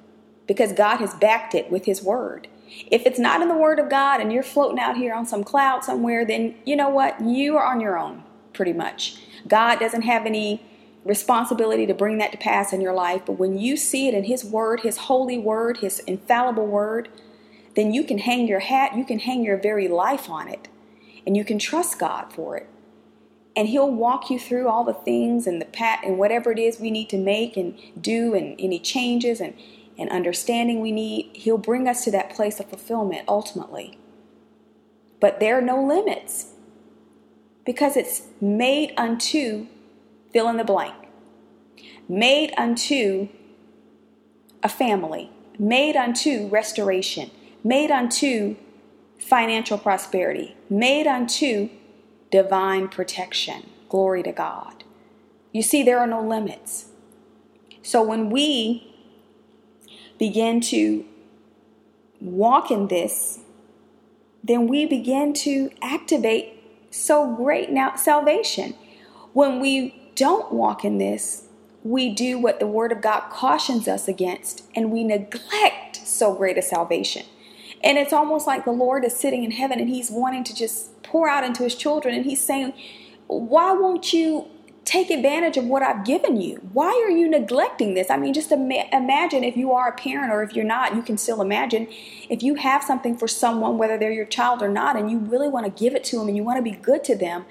because 0.48 0.74
God 0.74 0.98
has 0.98 1.14
backed 1.14 1.56
it 1.56 1.72
with 1.72 1.86
His 1.86 2.04
Word. 2.04 2.50
If 2.92 3.06
it's 3.06 3.20
not 3.20 3.42
in 3.42 3.48
the 3.48 3.58
Word 3.58 3.80
of 3.80 3.90
God 3.90 4.20
and 4.20 4.34
you're 4.34 4.44
floating 4.44 4.80
out 4.80 4.98
here 4.98 5.14
on 5.14 5.26
some 5.26 5.44
cloud 5.44 5.84
somewhere, 5.84 6.26
then 6.26 6.56
you 6.66 6.76
know 6.76 6.90
what? 6.90 7.22
You 7.22 7.56
are 7.56 7.66
on 7.66 7.80
your 7.80 7.98
own, 7.98 8.24
pretty 8.52 8.74
much. 8.74 9.18
God 9.48 9.80
doesn't 9.80 10.02
have 10.02 10.26
any 10.26 10.62
responsibility 11.06 11.86
to 11.86 11.94
bring 11.94 12.18
that 12.18 12.34
to 12.34 12.38
pass 12.38 12.74
in 12.74 12.82
your 12.82 12.94
life, 12.94 13.22
but 13.26 13.40
when 13.40 13.58
you 13.58 13.78
see 13.78 14.10
it 14.10 14.14
in 14.14 14.26
His 14.26 14.44
Word, 14.44 14.82
His 14.82 14.98
holy 14.98 15.38
Word, 15.38 15.78
His 15.78 16.00
infallible 16.00 16.68
Word, 16.68 17.08
then 17.80 17.94
you 17.94 18.04
can 18.04 18.18
hang 18.18 18.46
your 18.46 18.60
hat, 18.60 18.98
you 18.98 19.06
can 19.06 19.20
hang 19.20 19.42
your 19.42 19.56
very 19.56 19.88
life 19.88 20.30
on 20.30 20.50
it, 20.50 20.68
and 21.26 21.38
you 21.38 21.46
can 21.46 21.58
trust 21.58 21.98
God 21.98 22.34
for 22.34 22.58
it. 22.58 22.68
And 23.56 23.70
He'll 23.70 23.90
walk 23.90 24.30
you 24.30 24.38
through 24.38 24.68
all 24.68 24.84
the 24.84 24.94
things 24.94 25.48
and 25.48 25.62
the 25.62 25.66
pat 25.66 26.02
and 26.04 26.18
whatever 26.18 26.52
it 26.52 26.60
is 26.60 26.82
we 26.82 26.92
need 26.92 27.08
to 27.10 27.18
make 27.18 27.56
and 27.56 27.80
do 28.00 28.36
and 28.36 28.60
any 28.60 28.80
changes 28.80 29.40
and, 29.40 29.54
and 29.98 30.10
understanding 30.10 30.82
we 30.82 30.92
need. 30.92 31.30
He'll 31.34 31.58
bring 31.58 31.88
us 31.88 32.04
to 32.04 32.12
that 32.12 32.30
place 32.30 32.60
of 32.60 32.68
fulfillment 32.68 33.24
ultimately. 33.30 33.98
But 35.22 35.40
there 35.40 35.58
are 35.58 35.62
no 35.62 35.82
limits 35.82 36.48
because 37.66 37.96
it's 37.96 38.24
made 38.42 38.94
unto 38.98 39.68
fill 40.34 40.50
in 40.50 40.58
the 40.58 40.66
blank, 40.66 40.96
made 42.10 42.54
unto 42.58 43.30
a 44.62 44.70
family, 44.70 45.30
made 45.58 45.96
unto 45.96 46.50
restoration, 46.50 47.32
made 47.64 47.92
unto 47.92 48.56
financial 49.20 49.78
prosperity, 49.78 50.56
made 50.70 51.08
unto 51.08 51.70
divine 52.32 52.88
protection. 52.88 53.70
Glory 53.90 54.24
to 54.24 54.32
God. 54.32 54.84
You 55.52 55.62
see, 55.62 55.84
there 55.84 56.00
are 56.00 56.08
no 56.08 56.22
limits. 56.22 56.86
So 57.82 58.04
when 58.04 58.30
we 58.30 58.96
begin 60.18 60.62
to 60.62 61.06
walk 62.22 62.70
in 62.70 62.88
this, 62.88 63.40
then 64.44 64.68
we 64.68 64.86
begin 64.86 65.34
to 65.34 65.72
activate 65.82 66.64
so 66.92 67.36
great 67.36 67.70
now 67.72 67.96
salvation. 67.96 68.76
When 69.34 69.60
we 69.60 70.12
don't 70.16 70.52
walk 70.52 70.84
in 70.84 70.98
this, 70.98 71.46
we 71.84 72.14
do 72.14 72.38
what 72.38 72.60
the 72.60 72.68
Word 72.68 72.92
of 72.92 73.02
God 73.02 73.30
cautions 73.30 73.88
us 73.88 74.08
against, 74.08 74.64
and 74.76 74.92
we 74.92 75.04
neglect 75.04 75.96
so 75.96 76.34
great 76.34 76.58
a 76.58 76.62
salvation. 76.62 77.26
And 77.84 77.98
it's 77.98 78.14
almost 78.14 78.48
like 78.48 78.66
the 78.66 78.72
Lord 78.72 79.06
is 79.06 79.16
sitting 79.16 79.44
in 79.44 79.52
heaven 79.52 79.80
and 79.80 79.90
He's 79.90 80.12
wanting 80.12 80.44
to 80.46 80.56
just 80.56 81.02
pour 81.04 81.30
out 81.30 81.44
into 81.44 81.64
His 81.64 81.76
children. 81.76 82.14
And 82.16 82.26
He's 82.26 82.42
saying, 82.42 82.74
Why 83.28 83.72
won't 83.74 84.14
you 84.14 84.48
take 84.90 85.12
advantage 85.12 85.56
of 85.56 85.66
what 85.66 85.84
I've 85.84 86.04
given 86.04 86.42
you? 86.42 86.56
Why 86.74 86.88
are 87.06 87.12
you 87.12 87.30
neglecting 87.30 87.94
this? 87.94 88.10
I 88.10 88.18
mean, 88.18 88.34
just 88.34 88.52
ima- 88.52 88.88
imagine 88.92 89.44
if 89.44 89.56
you 89.56 89.72
are 89.72 89.90
a 89.90 89.96
parent 89.96 90.32
or 90.32 90.42
if 90.42 90.54
you're 90.54 90.66
not, 90.66 90.96
you 90.96 91.04
can 91.04 91.16
still 91.16 91.42
imagine 91.42 91.88
if 92.28 92.42
you 92.42 92.56
have 92.56 92.82
something 92.84 93.16
for 93.16 93.28
someone, 93.28 93.78
whether 93.78 94.00
they're 94.00 94.12
your 94.12 94.26
child 94.26 94.64
or 94.64 94.68
not, 94.68 94.96
and 94.96 95.12
you 95.12 95.20
really 95.20 95.48
want 95.48 95.66
to 95.66 95.84
give 95.84 95.94
it 95.94 96.04
to 96.06 96.18
them 96.18 96.28
and 96.28 96.36
you 96.36 96.44
want 96.44 96.58
to 96.58 96.64
be 96.64 96.72
good 96.72 97.04
to 97.04 97.16
them, 97.16 97.46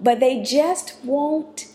but 0.00 0.20
they 0.20 0.40
just 0.40 0.96
won't 1.02 1.66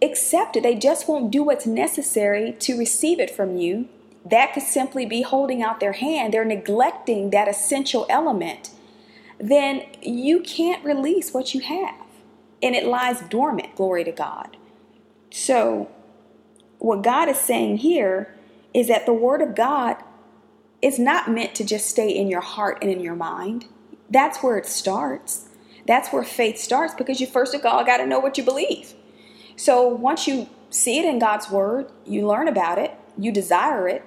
accept 0.00 0.54
it. 0.54 0.62
They 0.62 0.76
just 0.76 1.08
won't 1.08 1.32
do 1.32 1.42
what's 1.42 1.66
necessary 1.66 2.52
to 2.60 2.78
receive 2.78 3.18
it 3.18 3.30
from 3.30 3.56
you 3.56 3.88
that 4.24 4.54
could 4.54 4.62
simply 4.62 5.04
be 5.04 5.22
holding 5.22 5.62
out 5.62 5.80
their 5.80 5.92
hand. 5.92 6.32
They're 6.32 6.44
neglecting 6.44 7.30
that 7.30 7.48
essential 7.48 8.06
element. 8.08 8.70
Then 9.38 9.84
you 10.00 10.40
can't 10.40 10.84
release 10.84 11.34
what 11.34 11.54
you 11.54 11.60
have. 11.60 11.94
And 12.62 12.74
it 12.74 12.86
lies 12.86 13.20
dormant, 13.22 13.76
glory 13.76 14.04
to 14.04 14.12
God. 14.12 14.56
So, 15.30 15.90
what 16.78 17.02
God 17.02 17.28
is 17.28 17.38
saying 17.38 17.78
here 17.78 18.34
is 18.72 18.88
that 18.88 19.04
the 19.04 19.12
Word 19.12 19.42
of 19.42 19.54
God 19.54 19.96
is 20.80 20.98
not 20.98 21.30
meant 21.30 21.54
to 21.56 21.64
just 21.64 21.88
stay 21.88 22.08
in 22.08 22.28
your 22.28 22.40
heart 22.40 22.78
and 22.80 22.90
in 22.90 23.00
your 23.00 23.14
mind. 23.14 23.66
That's 24.08 24.42
where 24.42 24.56
it 24.56 24.66
starts. 24.66 25.48
That's 25.86 26.10
where 26.10 26.22
faith 26.22 26.58
starts 26.58 26.94
because 26.94 27.20
you 27.20 27.26
first 27.26 27.54
of 27.54 27.64
all 27.64 27.84
got 27.84 27.98
to 27.98 28.06
know 28.06 28.18
what 28.18 28.38
you 28.38 28.44
believe. 28.44 28.94
So 29.56 29.86
once 29.86 30.26
you 30.26 30.48
see 30.70 30.98
it 30.98 31.04
in 31.04 31.18
God's 31.18 31.50
Word, 31.50 31.90
you 32.06 32.26
learn 32.26 32.48
about 32.48 32.78
it, 32.78 32.92
you 33.18 33.30
desire 33.30 33.88
it, 33.88 34.04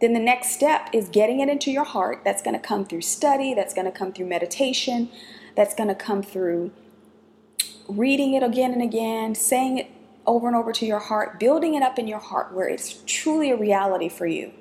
then 0.00 0.12
the 0.12 0.20
next 0.20 0.50
step 0.50 0.90
is 0.92 1.08
getting 1.08 1.40
it 1.40 1.48
into 1.48 1.70
your 1.70 1.84
heart. 1.84 2.22
That's 2.24 2.42
going 2.42 2.58
to 2.58 2.66
come 2.66 2.84
through 2.84 3.02
study, 3.02 3.54
that's 3.54 3.74
going 3.74 3.86
to 3.86 3.96
come 3.96 4.12
through 4.12 4.26
meditation, 4.26 5.08
that's 5.56 5.74
going 5.74 5.88
to 5.88 5.94
come 5.94 6.22
through 6.22 6.72
reading 7.88 8.34
it 8.34 8.42
again 8.42 8.72
and 8.72 8.82
again, 8.82 9.34
saying 9.34 9.78
it 9.78 9.90
over 10.26 10.46
and 10.46 10.56
over 10.56 10.72
to 10.72 10.86
your 10.86 10.98
heart, 10.98 11.38
building 11.38 11.74
it 11.74 11.82
up 11.82 11.98
in 11.98 12.08
your 12.08 12.18
heart 12.18 12.52
where 12.52 12.68
it's 12.68 13.02
truly 13.06 13.50
a 13.50 13.56
reality 13.56 14.08
for 14.08 14.26
you 14.26 14.52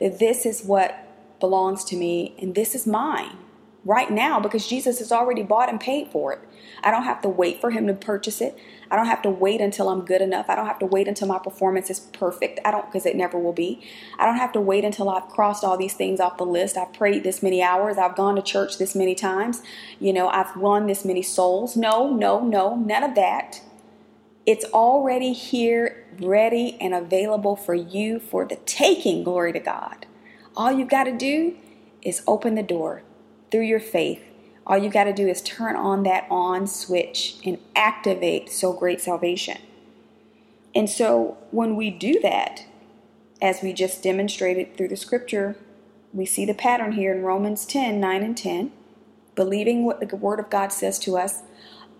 that 0.00 0.18
this 0.18 0.44
is 0.44 0.62
what 0.62 1.06
belongs 1.40 1.84
to 1.84 1.96
me 1.96 2.34
and 2.40 2.54
this 2.54 2.74
is 2.74 2.86
mine 2.86 3.36
right 3.84 4.10
now 4.10 4.40
because 4.40 4.66
Jesus 4.66 4.98
has 4.98 5.12
already 5.12 5.42
bought 5.42 5.68
and 5.68 5.80
paid 5.80 6.08
for 6.08 6.32
it. 6.32 6.40
I 6.82 6.90
don't 6.90 7.04
have 7.04 7.22
to 7.22 7.28
wait 7.28 7.60
for 7.60 7.70
him 7.70 7.86
to 7.86 7.94
purchase 7.94 8.40
it. 8.40 8.58
I 8.90 8.96
don't 8.96 9.06
have 9.06 9.22
to 9.22 9.30
wait 9.30 9.60
until 9.60 9.88
I'm 9.88 10.04
good 10.04 10.20
enough. 10.20 10.46
I 10.48 10.54
don't 10.54 10.66
have 10.66 10.78
to 10.80 10.86
wait 10.86 11.08
until 11.08 11.28
my 11.28 11.38
performance 11.38 11.90
is 11.90 12.00
perfect. 12.00 12.60
I 12.64 12.70
don't, 12.70 12.86
because 12.86 13.06
it 13.06 13.16
never 13.16 13.38
will 13.38 13.52
be. 13.52 13.82
I 14.18 14.26
don't 14.26 14.36
have 14.36 14.52
to 14.52 14.60
wait 14.60 14.84
until 14.84 15.08
I've 15.08 15.28
crossed 15.28 15.64
all 15.64 15.76
these 15.76 15.94
things 15.94 16.20
off 16.20 16.36
the 16.36 16.46
list. 16.46 16.76
I've 16.76 16.92
prayed 16.92 17.24
this 17.24 17.42
many 17.42 17.62
hours. 17.62 17.96
I've 17.96 18.16
gone 18.16 18.36
to 18.36 18.42
church 18.42 18.78
this 18.78 18.94
many 18.94 19.14
times. 19.14 19.62
You 19.98 20.12
know, 20.12 20.28
I've 20.28 20.56
won 20.56 20.86
this 20.86 21.04
many 21.04 21.22
souls. 21.22 21.76
No, 21.76 22.10
no, 22.14 22.40
no, 22.40 22.76
none 22.76 23.02
of 23.02 23.14
that. 23.14 23.62
It's 24.46 24.66
already 24.66 25.32
here, 25.32 26.06
ready, 26.20 26.76
and 26.80 26.94
available 26.94 27.56
for 27.56 27.74
you 27.74 28.18
for 28.18 28.44
the 28.44 28.56
taking. 28.56 29.24
Glory 29.24 29.54
to 29.54 29.60
God. 29.60 30.06
All 30.54 30.70
you've 30.70 30.90
got 30.90 31.04
to 31.04 31.16
do 31.16 31.56
is 32.02 32.22
open 32.26 32.54
the 32.54 32.62
door 32.62 33.02
through 33.50 33.62
your 33.62 33.80
faith 33.80 34.22
all 34.66 34.78
you 34.78 34.90
got 34.90 35.04
to 35.04 35.12
do 35.12 35.28
is 35.28 35.42
turn 35.42 35.76
on 35.76 36.04
that 36.04 36.26
on 36.30 36.66
switch 36.66 37.36
and 37.44 37.58
activate 37.76 38.50
so 38.50 38.72
great 38.72 39.00
salvation. 39.00 39.58
And 40.74 40.88
so 40.88 41.36
when 41.50 41.76
we 41.76 41.90
do 41.90 42.18
that, 42.20 42.64
as 43.42 43.62
we 43.62 43.72
just 43.72 44.02
demonstrated 44.02 44.76
through 44.76 44.88
the 44.88 44.96
scripture, 44.96 45.56
we 46.12 46.24
see 46.24 46.46
the 46.46 46.54
pattern 46.54 46.92
here 46.92 47.14
in 47.14 47.22
Romans 47.22 47.66
10 47.66 48.00
9 48.00 48.22
and 48.22 48.36
10, 48.36 48.72
believing 49.34 49.84
what 49.84 50.00
the 50.00 50.16
Word 50.16 50.40
of 50.40 50.50
God 50.50 50.72
says 50.72 50.98
to 51.00 51.18
us 51.18 51.42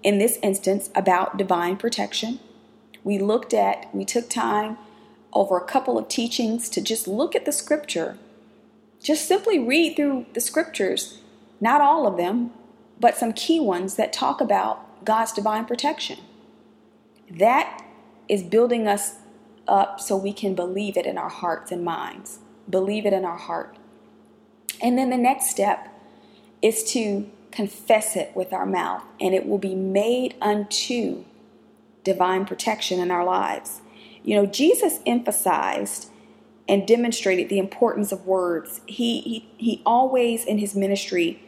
in 0.03 0.19
this 0.19 0.39
instance 0.43 0.89
about 0.95 1.37
divine 1.37 1.77
protection. 1.77 2.41
We 3.03 3.19
looked 3.19 3.53
at, 3.53 3.95
we 3.95 4.07
took 4.07 4.31
time 4.31 4.79
over 5.35 5.59
a 5.59 5.67
couple 5.67 5.99
of 5.99 6.09
teachings 6.09 6.71
to 6.71 6.81
just 6.81 7.07
look 7.07 7.35
at 7.35 7.45
the 7.45 7.53
scripture. 7.53 8.17
Just 9.03 9.29
simply 9.29 9.59
read 9.59 9.97
through 9.97 10.27
the 10.33 10.41
scriptures 10.41 11.19
not 11.65 11.81
all 11.81 12.07
of 12.07 12.19
them, 12.19 12.53
but 13.01 13.17
some 13.17 13.33
key 13.33 13.59
ones 13.59 13.97
that 13.97 14.13
talk 14.13 14.43
about 14.43 15.03
God's 15.03 15.33
divine 15.33 15.65
protection. 15.65 16.19
That 17.31 17.83
is 18.29 18.43
building 18.43 18.87
us 18.87 19.15
up 19.67 19.99
so 19.99 20.15
we 20.15 20.35
can 20.35 20.55
believe 20.55 20.99
it 20.99 21.07
in 21.07 21.17
our 21.17 21.31
hearts 21.31 21.73
and 21.73 21.83
minds. 21.83 22.39
Believe 22.69 23.07
it 23.07 23.15
in 23.15 23.25
our 23.25 23.39
heart. 23.39 23.77
And 24.83 24.99
then 24.99 25.09
the 25.09 25.17
next 25.17 25.49
step 25.49 25.89
is 26.61 26.85
to 26.93 27.31
confess 27.51 28.15
it 28.15 28.33
with 28.35 28.53
our 28.53 28.67
mouth, 28.67 29.03
and 29.19 29.35
it 29.35 29.47
will 29.47 29.59
be 29.59 29.75
made 29.75 30.35
unto 30.43 31.25
divine 32.03 32.45
protection 32.45 33.01
in 33.01 33.11
our 33.11 33.25
lives. 33.25 33.81
You 34.23 34.37
know, 34.37 34.45
Jesus 34.45 35.01
emphasized 35.07 36.11
and 36.69 36.87
demonstrated 36.87 37.49
the 37.49 37.59
importance 37.59 38.13
of 38.13 38.27
words. 38.27 38.83
He, 38.87 39.21
he, 39.21 39.49
he 39.57 39.83
always 39.87 40.45
in 40.45 40.59
his 40.59 40.75
ministry 40.75 41.41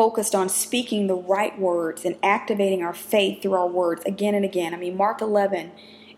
focused 0.00 0.34
on 0.34 0.48
speaking 0.48 1.08
the 1.08 1.14
right 1.14 1.60
words 1.60 2.06
and 2.06 2.16
activating 2.22 2.82
our 2.82 2.94
faith 2.94 3.42
through 3.42 3.52
our 3.52 3.68
words 3.68 4.02
again 4.06 4.34
and 4.34 4.46
again. 4.46 4.72
I 4.72 4.78
mean, 4.78 4.96
Mark 4.96 5.20
11 5.20 5.72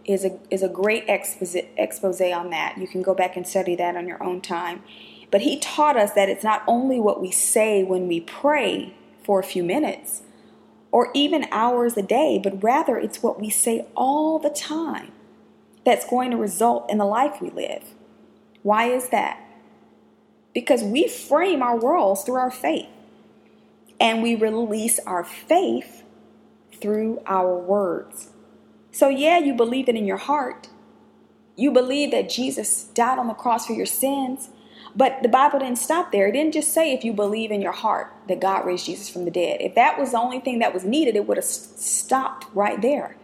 is 0.05 0.25
a, 0.25 0.39
is 0.51 0.63
a 0.63 0.69
great 0.69 1.09
expose, 1.09 1.57
expose 1.77 2.21
on 2.21 2.51
that. 2.51 2.79
You 2.79 2.87
can 2.87 3.03
go 3.03 3.13
back 3.13 3.37
and 3.37 3.45
study 3.45 3.75
that 3.75 3.97
on 3.97 4.07
your 4.07 4.23
own 4.23 4.41
time. 4.41 4.85
But 5.33 5.41
he 5.41 5.59
taught 5.59 5.97
us 5.97 6.13
that 6.13 6.29
it's 6.29 6.45
not 6.45 6.63
only 6.69 7.01
what 7.01 7.21
we 7.21 7.33
say 7.33 7.83
when 7.83 8.07
we 8.07 8.21
pray 8.21 8.95
for 9.25 9.41
a 9.41 9.43
few 9.43 9.65
minutes 9.65 10.23
or 10.93 11.11
even 11.13 11.49
hours 11.51 11.97
a 11.97 12.03
day, 12.03 12.39
but 12.41 12.63
rather 12.63 12.97
it's 12.97 13.21
what 13.21 13.41
we 13.41 13.51
say 13.51 13.89
all 13.97 14.39
the 14.39 14.51
time 14.51 15.11
that's 15.85 16.09
going 16.09 16.31
to 16.31 16.37
result 16.37 16.89
in 16.89 16.99
the 16.99 17.05
life 17.05 17.43
we 17.43 17.51
live. 17.51 17.83
Why 18.63 18.85
is 18.85 19.09
that? 19.09 19.45
Because 20.55 20.85
we 20.85 21.09
frame 21.09 21.65
our 21.65 21.77
worlds 21.77 22.23
through 22.23 22.37
our 22.37 22.53
faith 22.53 22.87
and 24.03 24.21
we 24.21 24.35
release 24.35 24.99
our 25.07 25.23
faith 25.23 26.03
through 26.81 27.23
our 27.25 27.57
words. 27.57 28.31
So, 28.91 29.09
yeah, 29.09 29.39
you 29.39 29.55
believe 29.55 29.89
it 29.89 29.95
in 29.95 30.07
your 30.07 30.17
heart. 30.17 30.69
You 31.55 31.71
believe 31.71 32.11
that 32.11 32.29
Jesus 32.29 32.83
died 32.83 33.21
on 33.21 33.29
the 33.29 33.35
cross 33.35 33.67
for 33.67 33.75
your 33.75 33.87
sins. 33.87 34.51
But 34.97 35.23
the 35.23 35.29
Bible 35.29 35.61
didn't 35.61 35.79
stop 35.79 36.11
there. 36.11 36.27
It 36.27 36.33
didn't 36.33 36.53
just 36.53 36.75
say 36.75 36.93
if 36.93 37.05
you 37.05 37.13
believe 37.13 37.53
in 37.53 37.63
your 37.63 37.73
heart 37.73 38.13
that 38.27 38.41
God 38.41 38.67
raised 38.67 38.87
Jesus 38.87 39.09
from 39.09 39.25
the 39.25 39.31
dead. 39.31 39.61
If 39.61 39.77
that 39.77 39.99
was 39.99 40.11
the 40.11 40.19
only 40.19 40.41
thing 40.41 40.59
that 40.59 40.75
was 40.75 40.85
needed, 40.85 41.15
it 41.15 41.27
would 41.29 41.39
have 41.39 41.45
stopped 41.47 42.47
right 42.55 42.83
there. 42.83 43.17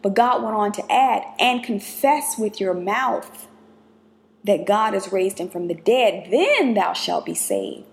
But 0.00 0.14
God 0.14 0.42
went 0.42 0.54
on 0.54 0.72
to 0.72 0.92
add, 0.92 1.24
and 1.38 1.62
confess 1.62 2.38
with 2.38 2.60
your 2.60 2.72
mouth 2.72 3.48
that 4.44 4.64
God 4.64 4.94
has 4.94 5.12
raised 5.12 5.38
him 5.38 5.50
from 5.50 5.66
the 5.66 5.74
dead, 5.74 6.30
then 6.30 6.72
thou 6.74 6.94
shalt 6.94 7.26
be 7.26 7.34
saved. 7.34 7.89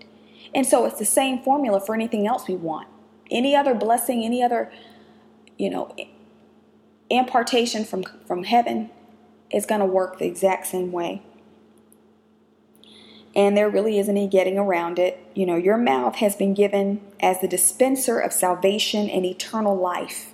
And 0.54 0.66
so 0.66 0.86
it's 0.86 0.98
the 0.98 1.04
same 1.04 1.42
formula 1.42 1.80
for 1.80 1.94
anything 1.94 2.26
else 2.26 2.48
we 2.48 2.54
want. 2.54 2.88
Any 3.30 3.54
other 3.54 3.74
blessing, 3.74 4.24
any 4.24 4.42
other, 4.42 4.72
you 5.58 5.68
know, 5.70 5.94
impartation 7.10 7.84
from, 7.84 8.04
from 8.26 8.44
heaven 8.44 8.90
is 9.50 9.66
going 9.66 9.80
to 9.80 9.86
work 9.86 10.18
the 10.18 10.26
exact 10.26 10.66
same 10.66 10.92
way. 10.92 11.22
And 13.36 13.56
there 13.56 13.68
really 13.68 13.98
isn't 13.98 14.16
any 14.16 14.26
getting 14.26 14.58
around 14.58 14.98
it. 14.98 15.20
You 15.34 15.46
know, 15.46 15.56
your 15.56 15.76
mouth 15.76 16.16
has 16.16 16.34
been 16.34 16.54
given 16.54 17.00
as 17.20 17.40
the 17.40 17.48
dispenser 17.48 18.18
of 18.18 18.32
salvation 18.32 19.08
and 19.08 19.24
eternal 19.24 19.76
life, 19.76 20.32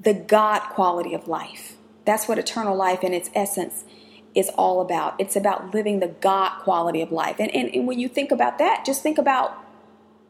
the 0.00 0.14
God 0.14 0.60
quality 0.70 1.14
of 1.14 1.28
life. 1.28 1.76
That's 2.04 2.26
what 2.26 2.38
eternal 2.38 2.76
life 2.76 3.04
in 3.04 3.12
its 3.12 3.30
essence 3.34 3.84
is 4.34 4.50
all 4.50 4.80
about. 4.80 5.14
It's 5.18 5.36
about 5.36 5.72
living 5.74 6.00
the 6.00 6.08
God 6.08 6.60
quality 6.60 7.00
of 7.00 7.12
life. 7.12 7.36
And, 7.38 7.54
and, 7.54 7.72
and 7.74 7.86
when 7.86 7.98
you 7.98 8.08
think 8.08 8.30
about 8.30 8.58
that, 8.58 8.84
just 8.84 9.02
think 9.02 9.18
about 9.18 9.56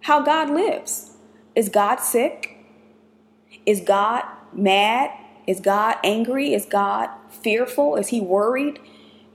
how 0.02 0.22
God 0.22 0.50
lives. 0.50 1.12
Is 1.54 1.68
God 1.68 1.96
sick? 1.96 2.58
Is 3.64 3.80
God 3.80 4.24
mad? 4.52 5.10
Is 5.46 5.60
God 5.60 5.96
angry? 6.04 6.52
Is 6.52 6.66
God 6.66 7.08
fearful? 7.30 7.96
Is 7.96 8.08
he 8.08 8.20
worried? 8.20 8.78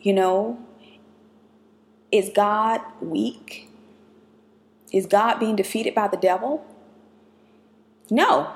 You 0.01 0.13
know, 0.13 0.59
is 2.11 2.29
God 2.29 2.81
weak? 3.01 3.69
Is 4.91 5.05
God 5.05 5.39
being 5.39 5.55
defeated 5.55 5.93
by 5.93 6.07
the 6.07 6.17
devil? 6.17 6.65
No. 8.09 8.53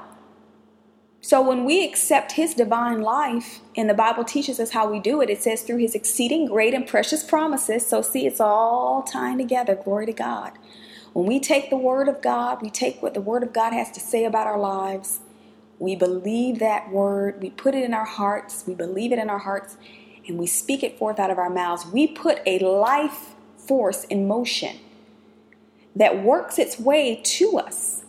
So 1.25 1.41
when 1.41 1.63
we 1.63 1.85
accept 1.85 2.33
his 2.33 2.53
divine 2.53 3.01
life, 3.01 3.61
and 3.77 3.89
the 3.89 3.93
Bible 3.93 4.25
teaches 4.25 4.59
us 4.59 4.71
how 4.71 4.91
we 4.91 4.99
do 4.99 5.21
it, 5.21 5.29
it 5.29 5.41
says 5.41 5.61
through 5.61 5.77
his 5.77 5.95
exceeding 5.95 6.47
great 6.47 6.73
and 6.73 6.85
precious 6.85 7.23
promises. 7.23 7.87
So 7.87 8.01
see, 8.01 8.27
it's 8.27 8.41
all 8.41 9.03
tying 9.03 9.37
together. 9.37 9.73
Glory 9.73 10.05
to 10.07 10.11
God. 10.11 10.51
When 11.13 11.25
we 11.25 11.39
take 11.39 11.69
the 11.69 11.77
word 11.77 12.09
of 12.09 12.21
God, 12.21 12.61
we 12.61 12.69
take 12.69 13.01
what 13.01 13.13
the 13.13 13.21
word 13.21 13.41
of 13.41 13.53
God 13.53 13.71
has 13.71 13.89
to 13.91 14.01
say 14.01 14.25
about 14.25 14.47
our 14.47 14.59
lives. 14.59 15.21
We 15.79 15.95
believe 15.95 16.59
that 16.59 16.91
word, 16.91 17.41
we 17.41 17.51
put 17.51 17.73
it 17.73 17.85
in 17.85 17.93
our 17.93 18.05
hearts, 18.05 18.65
we 18.67 18.75
believe 18.75 19.13
it 19.13 19.17
in 19.17 19.29
our 19.29 19.39
hearts, 19.39 19.77
and 20.27 20.37
we 20.37 20.45
speak 20.45 20.83
it 20.83 20.99
forth 20.99 21.19
out 21.19 21.31
of 21.31 21.37
our 21.37 21.49
mouths. 21.49 21.85
We 21.85 22.05
put 22.05 22.41
a 22.45 22.59
life 22.59 23.33
force 23.55 24.03
in 24.05 24.27
motion 24.27 24.75
that 25.95 26.21
works 26.21 26.59
its 26.59 26.77
way 26.77 27.21
to 27.23 27.59
us 27.59 28.02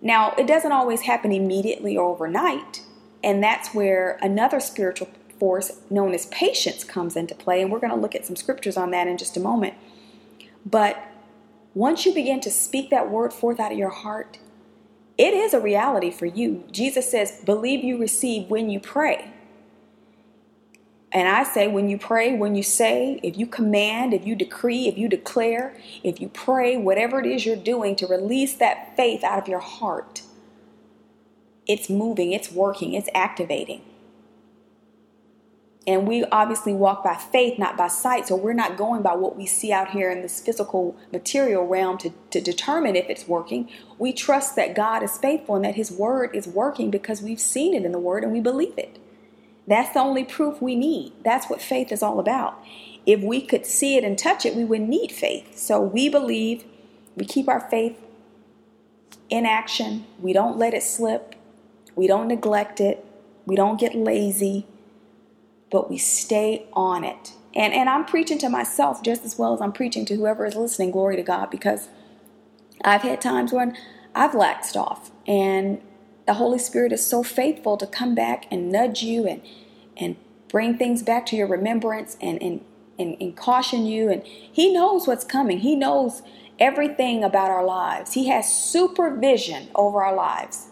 now, 0.00 0.34
it 0.36 0.46
doesn't 0.46 0.72
always 0.72 1.02
happen 1.02 1.32
immediately 1.32 1.96
or 1.96 2.10
overnight, 2.10 2.82
and 3.24 3.42
that's 3.42 3.74
where 3.74 4.18
another 4.22 4.60
spiritual 4.60 5.08
force 5.38 5.80
known 5.90 6.14
as 6.14 6.26
patience 6.26 6.84
comes 6.84 7.16
into 7.16 7.34
play, 7.34 7.62
and 7.62 7.70
we're 7.70 7.80
going 7.80 7.92
to 7.92 7.98
look 7.98 8.14
at 8.14 8.26
some 8.26 8.36
scriptures 8.36 8.76
on 8.76 8.90
that 8.90 9.08
in 9.08 9.18
just 9.18 9.36
a 9.36 9.40
moment. 9.40 9.74
But 10.64 11.02
once 11.74 12.06
you 12.06 12.14
begin 12.14 12.40
to 12.40 12.50
speak 12.50 12.90
that 12.90 13.10
word 13.10 13.32
forth 13.32 13.60
out 13.60 13.72
of 13.72 13.78
your 13.78 13.90
heart, 13.90 14.38
it 15.18 15.32
is 15.32 15.54
a 15.54 15.60
reality 15.60 16.10
for 16.10 16.26
you. 16.26 16.64
Jesus 16.70 17.10
says, 17.10 17.40
Believe 17.44 17.82
you 17.82 17.98
receive 17.98 18.50
when 18.50 18.68
you 18.70 18.80
pray. 18.80 19.32
And 21.16 21.28
I 21.28 21.44
say, 21.44 21.66
when 21.66 21.88
you 21.88 21.96
pray, 21.96 22.34
when 22.34 22.56
you 22.56 22.62
say, 22.62 23.18
if 23.22 23.38
you 23.38 23.46
command, 23.46 24.12
if 24.12 24.26
you 24.26 24.34
decree, 24.34 24.86
if 24.86 24.98
you 24.98 25.08
declare, 25.08 25.74
if 26.04 26.20
you 26.20 26.28
pray, 26.28 26.76
whatever 26.76 27.18
it 27.18 27.24
is 27.24 27.46
you're 27.46 27.56
doing 27.56 27.96
to 27.96 28.06
release 28.06 28.52
that 28.56 28.94
faith 28.98 29.24
out 29.24 29.38
of 29.38 29.48
your 29.48 29.60
heart, 29.60 30.20
it's 31.66 31.88
moving, 31.88 32.32
it's 32.32 32.52
working, 32.52 32.92
it's 32.92 33.08
activating. 33.14 33.80
And 35.86 36.06
we 36.06 36.22
obviously 36.26 36.74
walk 36.74 37.02
by 37.02 37.14
faith, 37.14 37.58
not 37.58 37.78
by 37.78 37.88
sight. 37.88 38.28
So 38.28 38.36
we're 38.36 38.52
not 38.52 38.76
going 38.76 39.00
by 39.00 39.14
what 39.14 39.38
we 39.38 39.46
see 39.46 39.72
out 39.72 39.92
here 39.92 40.10
in 40.10 40.20
this 40.20 40.38
physical 40.42 40.98
material 41.12 41.66
realm 41.66 41.96
to, 41.96 42.10
to 42.32 42.42
determine 42.42 42.94
if 42.94 43.08
it's 43.08 43.26
working. 43.26 43.70
We 43.98 44.12
trust 44.12 44.54
that 44.56 44.74
God 44.74 45.02
is 45.02 45.16
faithful 45.16 45.56
and 45.56 45.64
that 45.64 45.76
His 45.76 45.90
word 45.90 46.36
is 46.36 46.46
working 46.46 46.90
because 46.90 47.22
we've 47.22 47.40
seen 47.40 47.72
it 47.72 47.86
in 47.86 47.92
the 47.92 47.98
word 47.98 48.22
and 48.22 48.34
we 48.34 48.40
believe 48.40 48.76
it. 48.76 48.98
That's 49.66 49.92
the 49.92 50.00
only 50.00 50.24
proof 50.24 50.62
we 50.62 50.76
need. 50.76 51.12
That's 51.24 51.48
what 51.48 51.60
faith 51.60 51.90
is 51.90 52.02
all 52.02 52.20
about. 52.20 52.62
If 53.04 53.20
we 53.20 53.40
could 53.40 53.66
see 53.66 53.96
it 53.96 54.04
and 54.04 54.18
touch 54.18 54.44
it, 54.44 54.54
we 54.54 54.64
would 54.64 54.82
need 54.82 55.12
faith. 55.12 55.58
So 55.58 55.80
we 55.80 56.08
believe, 56.08 56.64
we 57.16 57.24
keep 57.24 57.48
our 57.48 57.60
faith 57.60 57.98
in 59.28 59.44
action, 59.44 60.06
we 60.20 60.32
don't 60.32 60.56
let 60.56 60.74
it 60.74 60.82
slip, 60.82 61.34
we 61.96 62.06
don't 62.06 62.28
neglect 62.28 62.80
it, 62.80 63.04
we 63.44 63.56
don't 63.56 63.80
get 63.80 63.94
lazy, 63.94 64.66
but 65.70 65.90
we 65.90 65.98
stay 65.98 66.66
on 66.72 67.04
it. 67.04 67.32
And, 67.54 67.72
and 67.72 67.88
I'm 67.88 68.04
preaching 68.04 68.38
to 68.38 68.48
myself 68.48 69.02
just 69.02 69.24
as 69.24 69.38
well 69.38 69.54
as 69.54 69.60
I'm 69.60 69.72
preaching 69.72 70.04
to 70.06 70.14
whoever 70.14 70.46
is 70.46 70.54
listening, 70.54 70.90
glory 70.90 71.16
to 71.16 71.22
God, 71.22 71.50
because 71.50 71.88
I've 72.84 73.02
had 73.02 73.20
times 73.20 73.52
when 73.52 73.76
I've 74.14 74.32
laxed 74.32 74.76
off 74.76 75.10
and 75.26 75.80
the 76.26 76.34
Holy 76.34 76.58
Spirit 76.58 76.92
is 76.92 77.04
so 77.04 77.22
faithful 77.22 77.76
to 77.76 77.86
come 77.86 78.14
back 78.14 78.46
and 78.50 78.70
nudge 78.70 79.02
you 79.02 79.26
and 79.26 79.42
and 79.96 80.16
bring 80.48 80.76
things 80.76 81.02
back 81.02 81.26
to 81.26 81.36
your 81.36 81.46
remembrance 81.46 82.16
and 82.20 82.42
and, 82.42 82.64
and, 82.98 83.16
and 83.20 83.36
caution 83.36 83.86
you. 83.86 84.10
And 84.10 84.22
He 84.24 84.72
knows 84.72 85.06
what's 85.06 85.24
coming. 85.24 85.60
He 85.60 85.76
knows 85.76 86.22
everything 86.58 87.22
about 87.22 87.50
our 87.50 87.64
lives. 87.64 88.14
He 88.14 88.28
has 88.28 88.52
supervision 88.52 89.68
over 89.74 90.02
our 90.02 90.14
lives. 90.14 90.68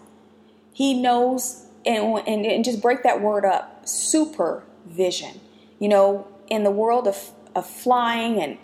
He 0.72 0.94
knows 0.94 1.66
and, 1.86 2.18
and, 2.26 2.46
and 2.46 2.64
just 2.64 2.80
break 2.80 3.02
that 3.02 3.20
word 3.20 3.44
up 3.44 3.86
supervision. 3.86 5.40
You 5.78 5.88
know, 5.88 6.26
in 6.48 6.64
the 6.64 6.70
world 6.70 7.06
of, 7.06 7.30
of 7.54 7.66
flying 7.66 8.40
and 8.40 8.58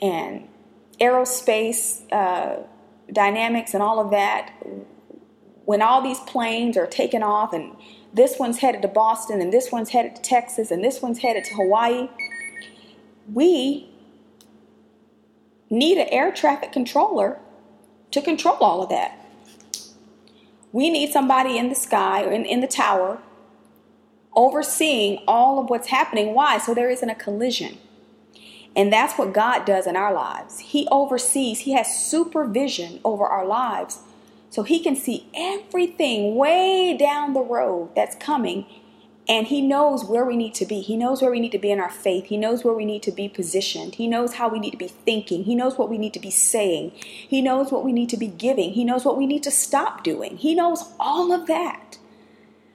and 0.00 0.48
aerospace 1.00 2.02
uh, 2.12 2.62
dynamics 3.12 3.74
and 3.74 3.82
all 3.82 4.00
of 4.00 4.10
that, 4.10 4.52
when 5.64 5.82
all 5.82 6.02
these 6.02 6.20
planes 6.20 6.76
are 6.76 6.86
taking 6.86 7.22
off 7.22 7.52
and 7.52 7.74
this 8.12 8.38
one's 8.38 8.58
headed 8.58 8.82
to 8.82 8.88
Boston 8.88 9.40
and 9.40 9.52
this 9.52 9.72
one's 9.72 9.90
headed 9.90 10.16
to 10.16 10.22
Texas 10.22 10.70
and 10.70 10.84
this 10.84 11.02
one's 11.02 11.18
headed 11.18 11.44
to 11.44 11.54
Hawaii, 11.54 12.08
we 13.32 13.88
need 15.70 15.98
an 15.98 16.08
air 16.10 16.30
traffic 16.32 16.72
controller 16.72 17.38
to 18.10 18.20
control 18.20 18.56
all 18.60 18.82
of 18.82 18.90
that. 18.90 19.18
We 20.72 20.90
need 20.90 21.12
somebody 21.12 21.56
in 21.56 21.68
the 21.68 21.74
sky 21.74 22.24
or 22.24 22.32
in, 22.32 22.44
in 22.44 22.60
the 22.60 22.66
tower 22.66 23.20
overseeing 24.36 25.22
all 25.26 25.60
of 25.60 25.70
what's 25.70 25.88
happening. 25.88 26.34
Why? 26.34 26.58
So 26.58 26.74
there 26.74 26.90
isn't 26.90 27.08
a 27.08 27.14
collision. 27.14 27.78
And 28.76 28.92
that's 28.92 29.16
what 29.16 29.32
God 29.32 29.64
does 29.64 29.86
in 29.86 29.96
our 29.96 30.12
lives. 30.12 30.58
He 30.58 30.88
oversees, 30.90 31.60
He 31.60 31.72
has 31.72 31.96
supervision 31.96 33.00
over 33.04 33.24
our 33.24 33.46
lives 33.46 34.00
so 34.54 34.62
he 34.62 34.78
can 34.78 34.96
see 34.96 35.28
everything 35.34 36.36
way 36.36 36.96
down 36.96 37.34
the 37.34 37.42
road 37.42 37.90
that's 37.96 38.16
coming 38.16 38.66
And 39.28 39.46
He 39.46 39.62
knows 39.62 40.04
where 40.04 40.24
we 40.24 40.36
need 40.36 40.54
to 40.56 40.66
be. 40.66 40.80
He 40.80 40.96
knows 40.96 41.22
where 41.22 41.30
we 41.30 41.40
need 41.40 41.52
to 41.52 41.58
be 41.58 41.70
in 41.70 41.80
our 41.80 41.90
faith. 41.90 42.26
He 42.26 42.36
knows 42.36 42.64
where 42.64 42.74
we 42.74 42.84
need 42.84 43.02
to 43.04 43.12
be 43.12 43.28
positioned. 43.28 43.94
He 43.94 44.06
knows 44.06 44.34
how 44.34 44.48
we 44.48 44.58
need 44.58 44.72
to 44.72 44.76
be 44.76 44.88
thinking. 44.88 45.44
He 45.44 45.54
knows 45.54 45.78
what 45.78 45.88
we 45.88 45.98
need 45.98 46.12
to 46.14 46.20
be 46.20 46.30
saying. 46.30 46.92
He 46.94 47.40
knows 47.40 47.72
what 47.72 47.84
we 47.84 47.92
need 47.92 48.10
to 48.10 48.16
be 48.18 48.26
giving. 48.28 48.72
He 48.72 48.84
knows 48.84 49.04
what 49.04 49.16
we 49.16 49.26
need 49.26 49.42
to 49.44 49.50
stop 49.50 50.04
doing. 50.04 50.36
He 50.36 50.54
knows 50.54 50.92
all 51.00 51.32
of 51.32 51.46
that 51.46 51.98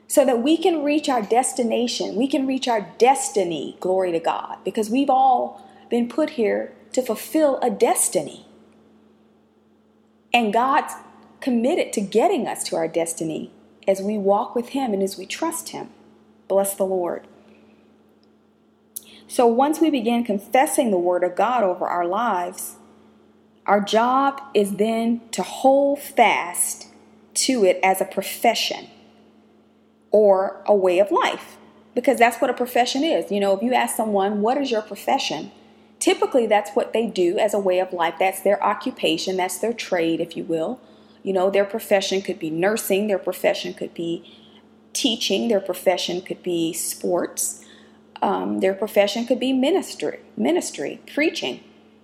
so 0.08 0.26
that 0.26 0.42
we 0.42 0.58
can 0.58 0.84
reach 0.84 1.08
our 1.08 1.22
destination. 1.22 2.16
We 2.16 2.28
can 2.28 2.48
reach 2.48 2.68
our 2.68 2.82
destiny. 2.98 3.78
Glory 3.80 4.12
to 4.12 4.20
God. 4.20 4.58
Because 4.66 4.90
we've 4.90 5.10
all 5.10 5.64
been 5.90 6.10
put 6.10 6.32
here 6.32 6.74
to 6.94 7.04
fulfill 7.04 7.60
a 7.62 7.70
destiny. 7.70 8.48
And 10.34 10.54
God's 10.54 10.94
committed 11.42 11.94
to 11.94 12.02
getting 12.02 12.48
us 12.48 12.64
to 12.66 12.76
our 12.76 12.88
destiny 12.88 13.52
as 13.88 14.02
we 14.02 14.18
walk 14.18 14.56
with 14.56 14.70
Him 14.70 14.94
and 14.94 15.02
as 15.02 15.18
we 15.18 15.26
trust 15.26 15.70
Him. 15.70 15.90
Bless 16.48 16.76
the 16.76 16.86
Lord. 16.86 17.28
So 19.28 19.46
once 19.46 19.80
we 19.80 19.90
begin 19.90 20.24
confessing 20.24 20.90
the 20.92 20.98
Word 20.98 21.24
of 21.24 21.36
God 21.36 21.64
over 21.64 21.88
our 21.88 22.06
lives, 22.06 22.76
our 23.66 23.80
job 23.80 24.42
is 24.54 24.78
then 24.78 25.22
to 25.32 25.44
hold 25.44 26.00
fast 26.00 26.88
to 27.36 27.64
it 27.64 27.80
as 27.84 28.02
a 28.02 28.06
profession 28.06 28.88
or 30.12 30.62
a 30.66 30.76
way 30.76 31.00
of 31.00 31.12
life 31.12 31.58
because 31.94 32.18
that's 32.18 32.42
what 32.42 32.50
a 32.50 32.54
profession 32.54 33.04
is. 33.04 33.32
You 33.32 33.40
know, 33.40 33.56
if 33.56 33.62
you 33.62 33.74
ask 33.74 33.96
someone, 33.96 34.42
What 34.42 34.58
is 34.58 34.72
your 34.72 34.82
profession? 34.82 35.52
Typically, 36.00 36.48
that's 36.48 36.72
what 36.72 36.94
they 36.94 37.08
do 37.08 37.38
as 37.38 37.54
a 37.54 37.60
way 37.60 37.80
of 37.80 37.92
life. 37.92 38.16
That's 38.18 38.42
their 38.42 38.64
occupation, 38.64 39.38
that's 39.38 39.60
their 39.60 39.74
trade, 39.74 40.22
if 40.22 40.36
you 40.36 40.44
will. 40.44 40.80
You 41.24 41.34
know, 41.34 41.50
their 41.50 41.66
profession 41.66 42.22
could 42.22 42.40
be 42.40 42.50
nursing, 42.50 43.08
their 43.08 43.20
profession 43.20 43.74
could 43.74 43.94
be 43.94 44.38
teaching, 44.94 45.48
their 45.48 45.60
profession 45.60 46.22
could 46.22 46.42
be 46.42 46.74
sports, 46.74 47.66
um, 48.22 48.60
their 48.60 48.74
profession 48.74 49.26
could 49.26 49.40
be 49.40 49.54
ministry, 49.54 50.20
ministry, 50.36 51.02
preaching. 51.14 51.64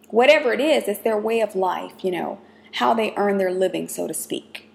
Whatever 0.09 0.53
it 0.53 0.61
is, 0.61 0.87
it's 0.87 0.99
their 0.99 1.17
way 1.17 1.41
of 1.41 1.55
life, 1.55 2.03
you 2.03 2.11
know, 2.11 2.39
how 2.73 2.93
they 2.93 3.13
earn 3.17 3.37
their 3.37 3.51
living, 3.51 3.87
so 3.87 4.07
to 4.07 4.13
speak. 4.13 4.69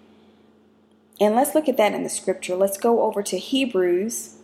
And 1.21 1.35
let's 1.35 1.55
look 1.55 1.69
at 1.69 1.77
that 1.77 1.93
in 1.93 2.03
the 2.03 2.09
scripture. 2.09 2.57
Let's 2.57 2.79
go 2.79 3.03
over 3.03 3.23
to 3.23 3.39
Hebrews, 3.39 4.37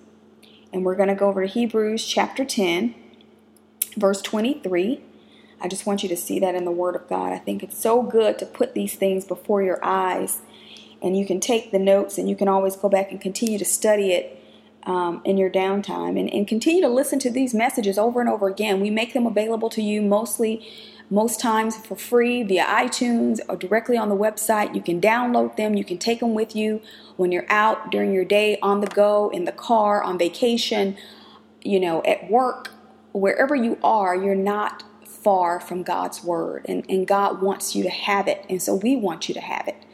and 0.73 0.85
we're 0.85 0.95
going 0.95 1.09
to 1.09 1.15
go 1.15 1.29
over 1.29 1.47
to 1.47 1.53
Hebrews 1.53 2.07
chapter 2.07 2.45
10, 2.45 2.95
verse 3.97 4.21
23. 4.23 5.03
I 5.61 5.69
just 5.69 5.87
want 5.87 6.03
you 6.03 6.09
to 6.11 6.17
see 6.17 6.39
that 6.41 6.55
in 6.55 6.65
the 6.65 6.71
Word 6.71 6.95
of 6.95 7.09
God. 7.09 7.33
I 7.33 7.39
think 7.39 7.63
it's 7.63 7.79
so 7.79 8.03
good 8.03 8.39
to 8.39 8.47
put 8.47 8.75
these 8.75 8.95
things 8.95 9.25
before 9.25 9.63
your 9.63 9.83
eyes 9.83 10.43
and 11.03 11.17
you 11.17 11.27
can 11.27 11.41
take 11.41 11.73
the 11.73 11.79
notes 11.79 12.19
and 12.19 12.29
you 12.29 12.37
can 12.37 12.49
always 12.49 12.77
go 12.77 12.89
back 12.89 13.11
and 13.11 13.21
continue 13.21 13.59
to 13.59 13.65
study 13.65 14.13
it 14.13 14.43
um, 14.85 15.21
in 15.25 15.37
your 15.37 15.51
downtime 15.51 16.19
and, 16.19 16.33
and 16.33 16.47
continue 16.47 16.81
to 16.81 16.89
listen 16.89 17.19
to 17.21 17.31
these 17.31 17.53
messages 17.53 17.99
over 17.99 18.21
and 18.21 18.29
over 18.29 18.49
again. 18.49 18.81
We 18.81 18.91
make 18.91 19.13
them 19.13 19.27
available 19.27 19.69
to 19.71 19.83
you 19.83 20.01
mostly, 20.01 20.67
most 21.11 21.41
times 21.41 21.77
for 21.77 21.97
free 21.97 22.43
via 22.43 22.65
iTunes 22.65 23.41
or 23.49 23.57
directly 23.57 23.97
on 23.97 24.09
the 24.09 24.17
website. 24.17 24.75
You 24.75 24.83
can 24.83 25.01
download 25.01 25.57
them, 25.57 25.75
you 25.75 25.85
can 25.85 25.99
take 25.99 26.21
them 26.21 26.35
with 26.35 26.55
you 26.55 26.81
when 27.17 27.33
you're 27.33 27.51
out 27.51 27.91
during 27.91 28.13
your 28.13 28.25
day, 28.25 28.59
on 28.63 28.81
the 28.81 28.87
go, 28.87 29.29
in 29.31 29.45
the 29.45 29.53
car, 29.53 30.03
on 30.03 30.19
vacation, 30.19 30.97
you 31.63 31.81
know, 31.81 32.03
at 32.05 32.31
work, 32.31 32.71
wherever 33.13 33.57
you 33.57 33.79
are, 33.83 34.15
you're 34.15 34.35
not 34.35 34.85
far 35.27 35.59
from 35.59 35.83
God's 35.83 36.23
word 36.23 36.65
and, 36.69 36.87
and 36.89 37.05
God 37.05 37.43
wants 37.43 37.75
you 37.75 37.83
to 37.83 37.91
have 37.91 38.29
it. 38.29 38.47
And 38.49 38.63
so 38.63 38.77
we 38.77 38.95
want 38.95 39.29
you 39.29 39.35
to 39.35 39.41
have 39.41 39.67
it. 39.67 39.85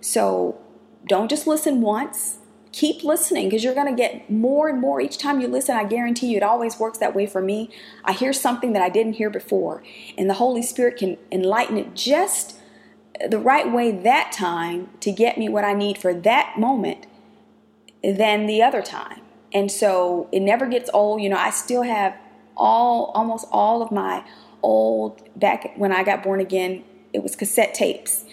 So 0.00 0.60
don't 1.06 1.30
just 1.30 1.46
listen 1.46 1.80
once. 1.80 2.38
Keep 2.72 3.04
listening 3.04 3.48
because 3.48 3.62
you're 3.62 3.76
going 3.76 3.86
to 3.86 3.94
get 3.94 4.28
more 4.28 4.68
and 4.68 4.80
more 4.80 5.00
each 5.00 5.16
time 5.16 5.40
you 5.40 5.46
listen. 5.46 5.76
I 5.76 5.84
guarantee 5.84 6.32
you, 6.32 6.38
it 6.38 6.42
always 6.42 6.80
works 6.80 6.98
that 6.98 7.14
way 7.14 7.26
for 7.26 7.40
me. 7.40 7.70
I 8.04 8.10
hear 8.14 8.32
something 8.32 8.72
that 8.72 8.82
I 8.82 8.88
didn't 8.88 9.12
hear 9.12 9.30
before, 9.30 9.84
and 10.18 10.28
the 10.28 10.34
Holy 10.34 10.62
Spirit 10.62 10.96
can 10.96 11.18
enlighten 11.30 11.78
it 11.78 11.94
just 11.94 12.58
the 13.28 13.38
right 13.38 13.72
way 13.72 13.92
that 13.92 14.32
time 14.32 14.90
to 15.00 15.12
get 15.12 15.38
me 15.38 15.48
what 15.48 15.62
I 15.62 15.72
need 15.72 15.98
for 15.98 16.12
that 16.12 16.58
moment 16.58 17.06
than 18.02 18.46
the 18.46 18.60
other 18.60 18.82
time. 18.82 19.20
And 19.52 19.70
so 19.70 20.28
it 20.32 20.40
never 20.40 20.66
gets 20.66 20.90
old. 20.92 21.22
You 21.22 21.28
know, 21.28 21.36
I 21.36 21.50
still 21.50 21.82
have 21.82 22.16
all 22.56 23.12
almost 23.14 23.46
all 23.52 23.82
of 23.82 23.92
my 23.92 24.24
old 24.62 25.20
back 25.38 25.72
when 25.76 25.92
I 25.92 26.02
got 26.02 26.22
born 26.22 26.40
again, 26.40 26.84
it 27.12 27.22
was 27.22 27.36
cassette 27.36 27.74
tapes. 27.74 28.24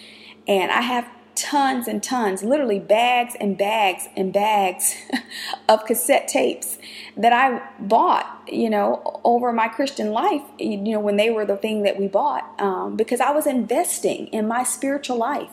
And 0.46 0.70
I 0.70 0.80
have 0.80 1.08
tons 1.38 1.86
and 1.86 2.02
tons, 2.02 2.42
literally 2.42 2.80
bags 2.80 3.34
and 3.40 3.56
bags 3.56 4.08
and 4.16 4.32
bags 4.32 4.96
of 5.68 5.84
cassette 5.84 6.26
tapes 6.26 6.78
that 7.16 7.32
I 7.32 7.62
bought, 7.78 8.42
you 8.48 8.68
know, 8.68 9.20
over 9.24 9.52
my 9.52 9.68
Christian 9.68 10.10
life, 10.10 10.42
you 10.58 10.76
know, 10.76 11.00
when 11.00 11.16
they 11.16 11.30
were 11.30 11.44
the 11.44 11.56
thing 11.56 11.82
that 11.82 11.98
we 11.98 12.08
bought, 12.08 12.60
um, 12.60 12.96
because 12.96 13.20
I 13.20 13.30
was 13.30 13.46
investing 13.46 14.26
in 14.28 14.48
my 14.48 14.64
spiritual 14.64 15.16
life. 15.16 15.50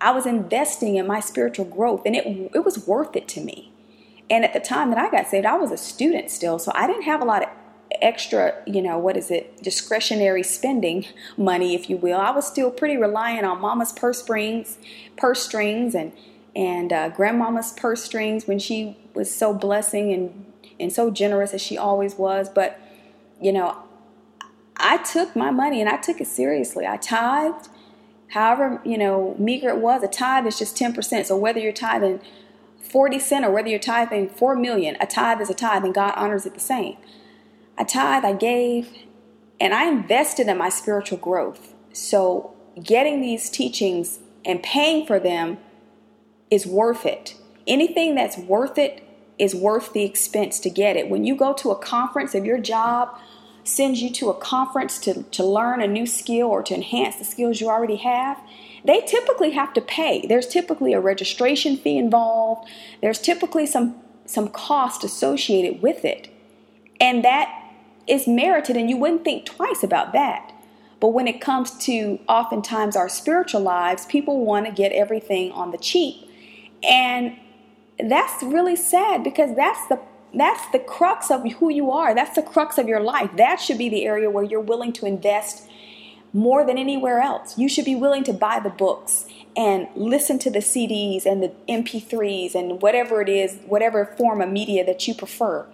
I 0.00 0.12
was 0.12 0.26
investing 0.26 0.96
in 0.96 1.06
my 1.06 1.20
spiritual 1.20 1.66
growth, 1.66 2.02
and 2.06 2.16
it 2.16 2.24
it 2.54 2.64
was 2.64 2.86
worth 2.86 3.14
it 3.14 3.28
to 3.28 3.40
me. 3.40 3.70
And 4.30 4.44
at 4.44 4.52
the 4.52 4.60
time 4.60 4.90
that 4.90 4.98
I 4.98 5.10
got 5.10 5.26
saved, 5.26 5.44
I 5.44 5.56
was 5.56 5.70
a 5.70 5.76
student 5.76 6.30
still, 6.30 6.58
so 6.58 6.72
I 6.74 6.86
didn't 6.86 7.02
have 7.02 7.20
a 7.20 7.24
lot 7.24 7.42
of 7.42 7.48
extra, 8.00 8.54
you 8.66 8.82
know, 8.82 8.98
what 8.98 9.16
is 9.16 9.30
it, 9.30 9.62
discretionary 9.62 10.42
spending 10.42 11.06
money, 11.36 11.74
if 11.74 11.90
you 11.90 11.96
will. 11.96 12.18
I 12.18 12.30
was 12.30 12.46
still 12.46 12.70
pretty 12.70 12.96
reliant 12.96 13.44
on 13.44 13.60
mama's 13.60 13.92
purse 13.92 14.22
strings, 14.22 14.78
purse 15.16 15.42
strings, 15.42 15.94
and 15.94 16.12
and 16.54 16.92
uh, 16.92 17.08
grandmama's 17.10 17.72
purse 17.72 18.02
strings 18.02 18.46
when 18.46 18.58
she 18.58 18.96
was 19.14 19.32
so 19.34 19.54
blessing 19.54 20.12
and 20.12 20.46
and 20.78 20.92
so 20.92 21.10
generous 21.10 21.52
as 21.52 21.60
she 21.60 21.76
always 21.76 22.14
was. 22.14 22.48
But 22.48 22.80
you 23.40 23.52
know, 23.52 23.76
I 24.76 24.98
took 24.98 25.36
my 25.36 25.50
money 25.50 25.80
and 25.80 25.88
I 25.88 25.96
took 25.96 26.20
it 26.20 26.26
seriously. 26.26 26.86
I 26.86 26.96
tithed, 26.96 27.68
however 28.28 28.80
you 28.84 28.98
know 28.98 29.34
meager 29.38 29.68
it 29.68 29.78
was. 29.78 30.02
A 30.02 30.08
tithe 30.08 30.46
is 30.46 30.58
just 30.58 30.76
ten 30.76 30.92
percent. 30.92 31.26
So 31.26 31.36
whether 31.36 31.60
you're 31.60 31.72
tithing 31.72 32.20
forty 32.80 33.18
cent 33.18 33.44
or 33.44 33.50
whether 33.50 33.68
you're 33.68 33.78
tithing 33.78 34.28
four 34.30 34.56
million, 34.56 34.96
a 35.00 35.06
tithe 35.06 35.40
is 35.40 35.50
a 35.50 35.54
tithe, 35.54 35.84
and 35.84 35.94
God 35.94 36.14
honors 36.16 36.46
it 36.46 36.54
the 36.54 36.60
same. 36.60 36.96
I 37.80 37.84
tithe, 37.84 38.26
I 38.26 38.34
gave, 38.34 38.90
and 39.58 39.72
I 39.72 39.88
invested 39.88 40.48
in 40.48 40.58
my 40.58 40.68
spiritual 40.68 41.16
growth. 41.16 41.74
So 41.94 42.54
getting 42.82 43.22
these 43.22 43.48
teachings 43.48 44.18
and 44.44 44.62
paying 44.62 45.06
for 45.06 45.18
them 45.18 45.56
is 46.50 46.66
worth 46.66 47.06
it. 47.06 47.36
Anything 47.66 48.14
that's 48.14 48.36
worth 48.36 48.76
it 48.76 49.02
is 49.38 49.54
worth 49.54 49.94
the 49.94 50.04
expense 50.04 50.60
to 50.60 50.68
get 50.68 50.98
it. 50.98 51.08
When 51.08 51.24
you 51.24 51.34
go 51.34 51.54
to 51.54 51.70
a 51.70 51.78
conference, 51.78 52.34
if 52.34 52.44
your 52.44 52.58
job 52.58 53.18
sends 53.64 54.02
you 54.02 54.10
to 54.10 54.28
a 54.28 54.34
conference 54.34 54.98
to, 54.98 55.22
to 55.22 55.42
learn 55.42 55.80
a 55.80 55.86
new 55.86 56.04
skill 56.04 56.48
or 56.48 56.62
to 56.64 56.74
enhance 56.74 57.16
the 57.16 57.24
skills 57.24 57.62
you 57.62 57.70
already 57.70 57.96
have, 57.96 58.38
they 58.84 59.00
typically 59.00 59.52
have 59.52 59.72
to 59.72 59.80
pay. 59.80 60.26
There's 60.26 60.46
typically 60.46 60.92
a 60.92 61.00
registration 61.00 61.78
fee 61.78 61.96
involved. 61.96 62.68
There's 63.00 63.18
typically 63.18 63.64
some 63.64 63.96
some 64.26 64.48
cost 64.48 65.02
associated 65.02 65.82
with 65.82 66.04
it. 66.04 66.28
And 67.00 67.24
that 67.24 67.59
is 68.10 68.26
merited 68.26 68.76
and 68.76 68.90
you 68.90 68.96
wouldn't 68.96 69.24
think 69.24 69.46
twice 69.46 69.82
about 69.82 70.12
that. 70.12 70.52
But 70.98 71.08
when 71.08 71.26
it 71.26 71.40
comes 71.40 71.76
to 71.86 72.18
oftentimes 72.28 72.94
our 72.94 73.08
spiritual 73.08 73.62
lives, 73.62 74.04
people 74.06 74.44
want 74.44 74.66
to 74.66 74.72
get 74.72 74.92
everything 74.92 75.50
on 75.52 75.70
the 75.70 75.78
cheap. 75.78 76.28
And 76.82 77.36
that's 77.98 78.42
really 78.42 78.76
sad 78.76 79.24
because 79.24 79.54
that's 79.56 79.86
the 79.88 80.00
that's 80.32 80.70
the 80.70 80.78
crux 80.78 81.28
of 81.28 81.44
who 81.54 81.70
you 81.70 81.90
are. 81.90 82.14
That's 82.14 82.36
the 82.36 82.42
crux 82.42 82.78
of 82.78 82.86
your 82.86 83.00
life. 83.00 83.30
That 83.36 83.56
should 83.56 83.78
be 83.78 83.88
the 83.88 84.04
area 84.04 84.30
where 84.30 84.44
you're 84.44 84.60
willing 84.60 84.92
to 84.92 85.06
invest 85.06 85.68
more 86.32 86.64
than 86.64 86.78
anywhere 86.78 87.18
else. 87.18 87.58
You 87.58 87.68
should 87.68 87.84
be 87.84 87.96
willing 87.96 88.22
to 88.24 88.32
buy 88.32 88.60
the 88.60 88.70
books 88.70 89.26
and 89.56 89.88
listen 89.96 90.38
to 90.38 90.50
the 90.50 90.60
CDs 90.60 91.26
and 91.26 91.42
the 91.42 91.52
MP3s 91.68 92.54
and 92.54 92.80
whatever 92.80 93.20
it 93.20 93.28
is, 93.28 93.58
whatever 93.66 94.14
form 94.16 94.40
of 94.40 94.50
media 94.50 94.84
that 94.86 95.08
you 95.08 95.14
prefer 95.14 95.66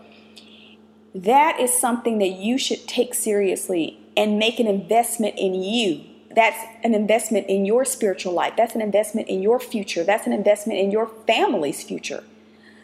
that 1.17 1.59
is 1.59 1.73
something 1.73 2.19
that 2.19 2.33
you 2.33 2.59
should 2.59 2.87
take 2.87 3.15
seriously 3.15 3.99
and 4.17 4.39
make 4.39 4.61
an 4.61 4.67
investment 4.67 5.35
in 5.39 5.55
you. 5.55 6.05
That's 6.35 6.59
an 6.85 6.95
investment 6.95 7.47
in 7.47 7.65
your 7.65 7.87
spiritual 7.87 8.35
life. 8.35 8.53
That's 8.55 8.75
an 8.75 8.83
investment 8.83 9.29
in 9.29 9.41
your 9.41 9.59
future. 9.59 10.05
That's 10.05 10.27
an 10.27 10.35
investment 10.35 10.79
in 10.79 10.91
your 10.91 11.07
family's 11.27 11.83
future. 11.83 12.23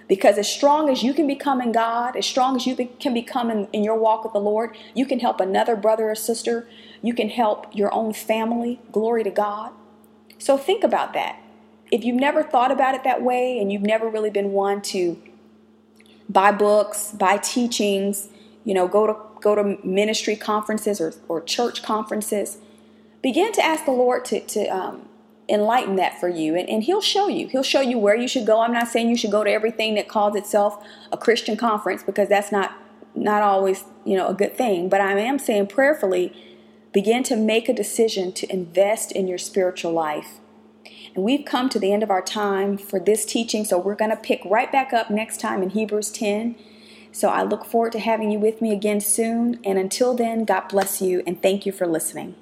Because 0.09 0.39
as 0.39 0.51
strong 0.51 0.89
as 0.89 1.03
you 1.03 1.13
can 1.13 1.27
become 1.27 1.61
in 1.61 1.73
God, 1.73 2.17
as 2.17 2.25
strong 2.25 2.57
as 2.57 2.67
you 2.67 2.75
can 2.99 3.13
become 3.13 3.51
in, 3.51 3.67
in 3.67 3.85
your 3.85 3.97
walk 3.97 4.25
with 4.25 4.33
the 4.33 4.41
Lord, 4.41 4.77
you 4.95 5.05
can 5.05 5.21
help 5.21 5.39
another 5.39 5.77
brother 5.77 6.11
or 6.11 6.15
sister. 6.15 6.67
You 7.03 7.13
can 7.13 7.29
help 7.29 7.67
your 7.75 7.93
own 7.93 8.15
family. 8.15 8.81
Glory 8.91 9.25
to 9.25 9.31
God. 9.31 9.73
So 10.39 10.57
think 10.57 10.85
about 10.85 11.13
that. 11.13 11.39
If 11.91 12.03
you've 12.03 12.17
never 12.17 12.43
thought 12.43 12.73
about 12.73 12.95
it 12.95 13.05
that 13.05 13.23
way 13.23 13.59
and 13.59 13.71
you've 13.71 13.83
never 13.83 14.09
really 14.09 14.31
been 14.31 14.53
one 14.53 14.81
to 14.83 15.21
buy 16.33 16.53
books, 16.53 17.13
buy 17.13 17.37
teachings, 17.39 18.29
you 18.65 18.75
know, 18.75 18.89
go 18.89 19.07
to 19.07 19.17
go 19.41 19.55
to 19.55 19.79
ministry 19.87 20.37
conferences 20.37 21.01
or, 21.01 21.13
or 21.29 21.41
church 21.43 21.83
conferences. 21.83 22.59
Begin 23.23 23.53
to 23.53 23.65
ask 23.65 23.85
the 23.85 23.93
Lord 23.93 24.25
to, 24.27 24.41
to 24.41 24.67
um, 24.67 25.09
enlighten 25.49 25.97
that 25.97 26.19
for 26.19 26.29
you 26.29 26.57
and, 26.57 26.69
and 26.69 26.85
he'll 26.85 27.01
show 27.01 27.29
you. 27.29 27.49
He'll 27.49 27.63
show 27.63 27.81
you 27.81 27.99
where 27.99 28.17
you 28.17 28.29
should 28.29 28.47
go. 28.47 28.61
I'm 28.61 28.73
not 28.73 28.89
saying 28.89 29.09
you 29.11 29.17
should 29.17 29.31
go 29.31 29.45
to 29.45 29.51
everything 29.51 29.95
that 29.95 30.09
calls 30.09 30.37
itself 30.37 30.85
a 31.13 31.17
christian 31.17 31.57
conference 31.57 32.03
because 32.03 32.29
that's 32.29 32.51
not 32.51 32.73
not 33.15 33.43
always 33.43 33.85
you 34.05 34.17
know 34.17 34.29
a 34.29 34.35
good 34.35 34.57
thing 34.57 34.89
but 34.89 35.01
i 35.01 35.19
am 35.19 35.39
saying 35.39 35.67
prayerfully 35.67 36.33
begin 36.93 37.23
to 37.23 37.37
make 37.37 37.69
a 37.69 37.73
decision 37.73 38.33
to 38.33 38.51
invest 38.53 39.13
in 39.13 39.29
your 39.29 39.39
spiritual 39.39 39.93
life 39.93 40.41
and 41.15 41.25
we've 41.25 41.45
come 41.45 41.69
to 41.69 41.79
the 41.79 41.93
end 41.93 42.03
of 42.03 42.11
our 42.11 42.23
time 42.23 42.77
for 42.77 42.99
this 42.99 43.25
teaching 43.25 43.65
so 43.65 43.79
we're 43.79 43.95
going 43.95 44.11
to 44.11 44.17
pick 44.17 44.43
right 44.45 44.71
back 44.71 44.93
up 44.93 45.11
next 45.11 45.41
time 45.41 45.63
in 45.63 45.71
hebrews 45.71 46.11
10 46.11 46.55
so 47.11 47.29
i 47.29 47.43
look 47.43 47.65
forward 47.65 47.93
to 47.93 47.99
having 47.99 48.31
you 48.31 48.39
with 48.39 48.61
me 48.61 48.73
again 48.73 49.01
soon 49.01 49.59
and 49.65 49.79
until 49.79 50.15
then 50.15 50.45
god 50.45 50.69
bless 50.69 51.01
you 51.01 51.23
and 51.27 51.43
thank 51.43 51.67
you 51.67 51.73
for 51.73 51.87
listening 51.87 52.35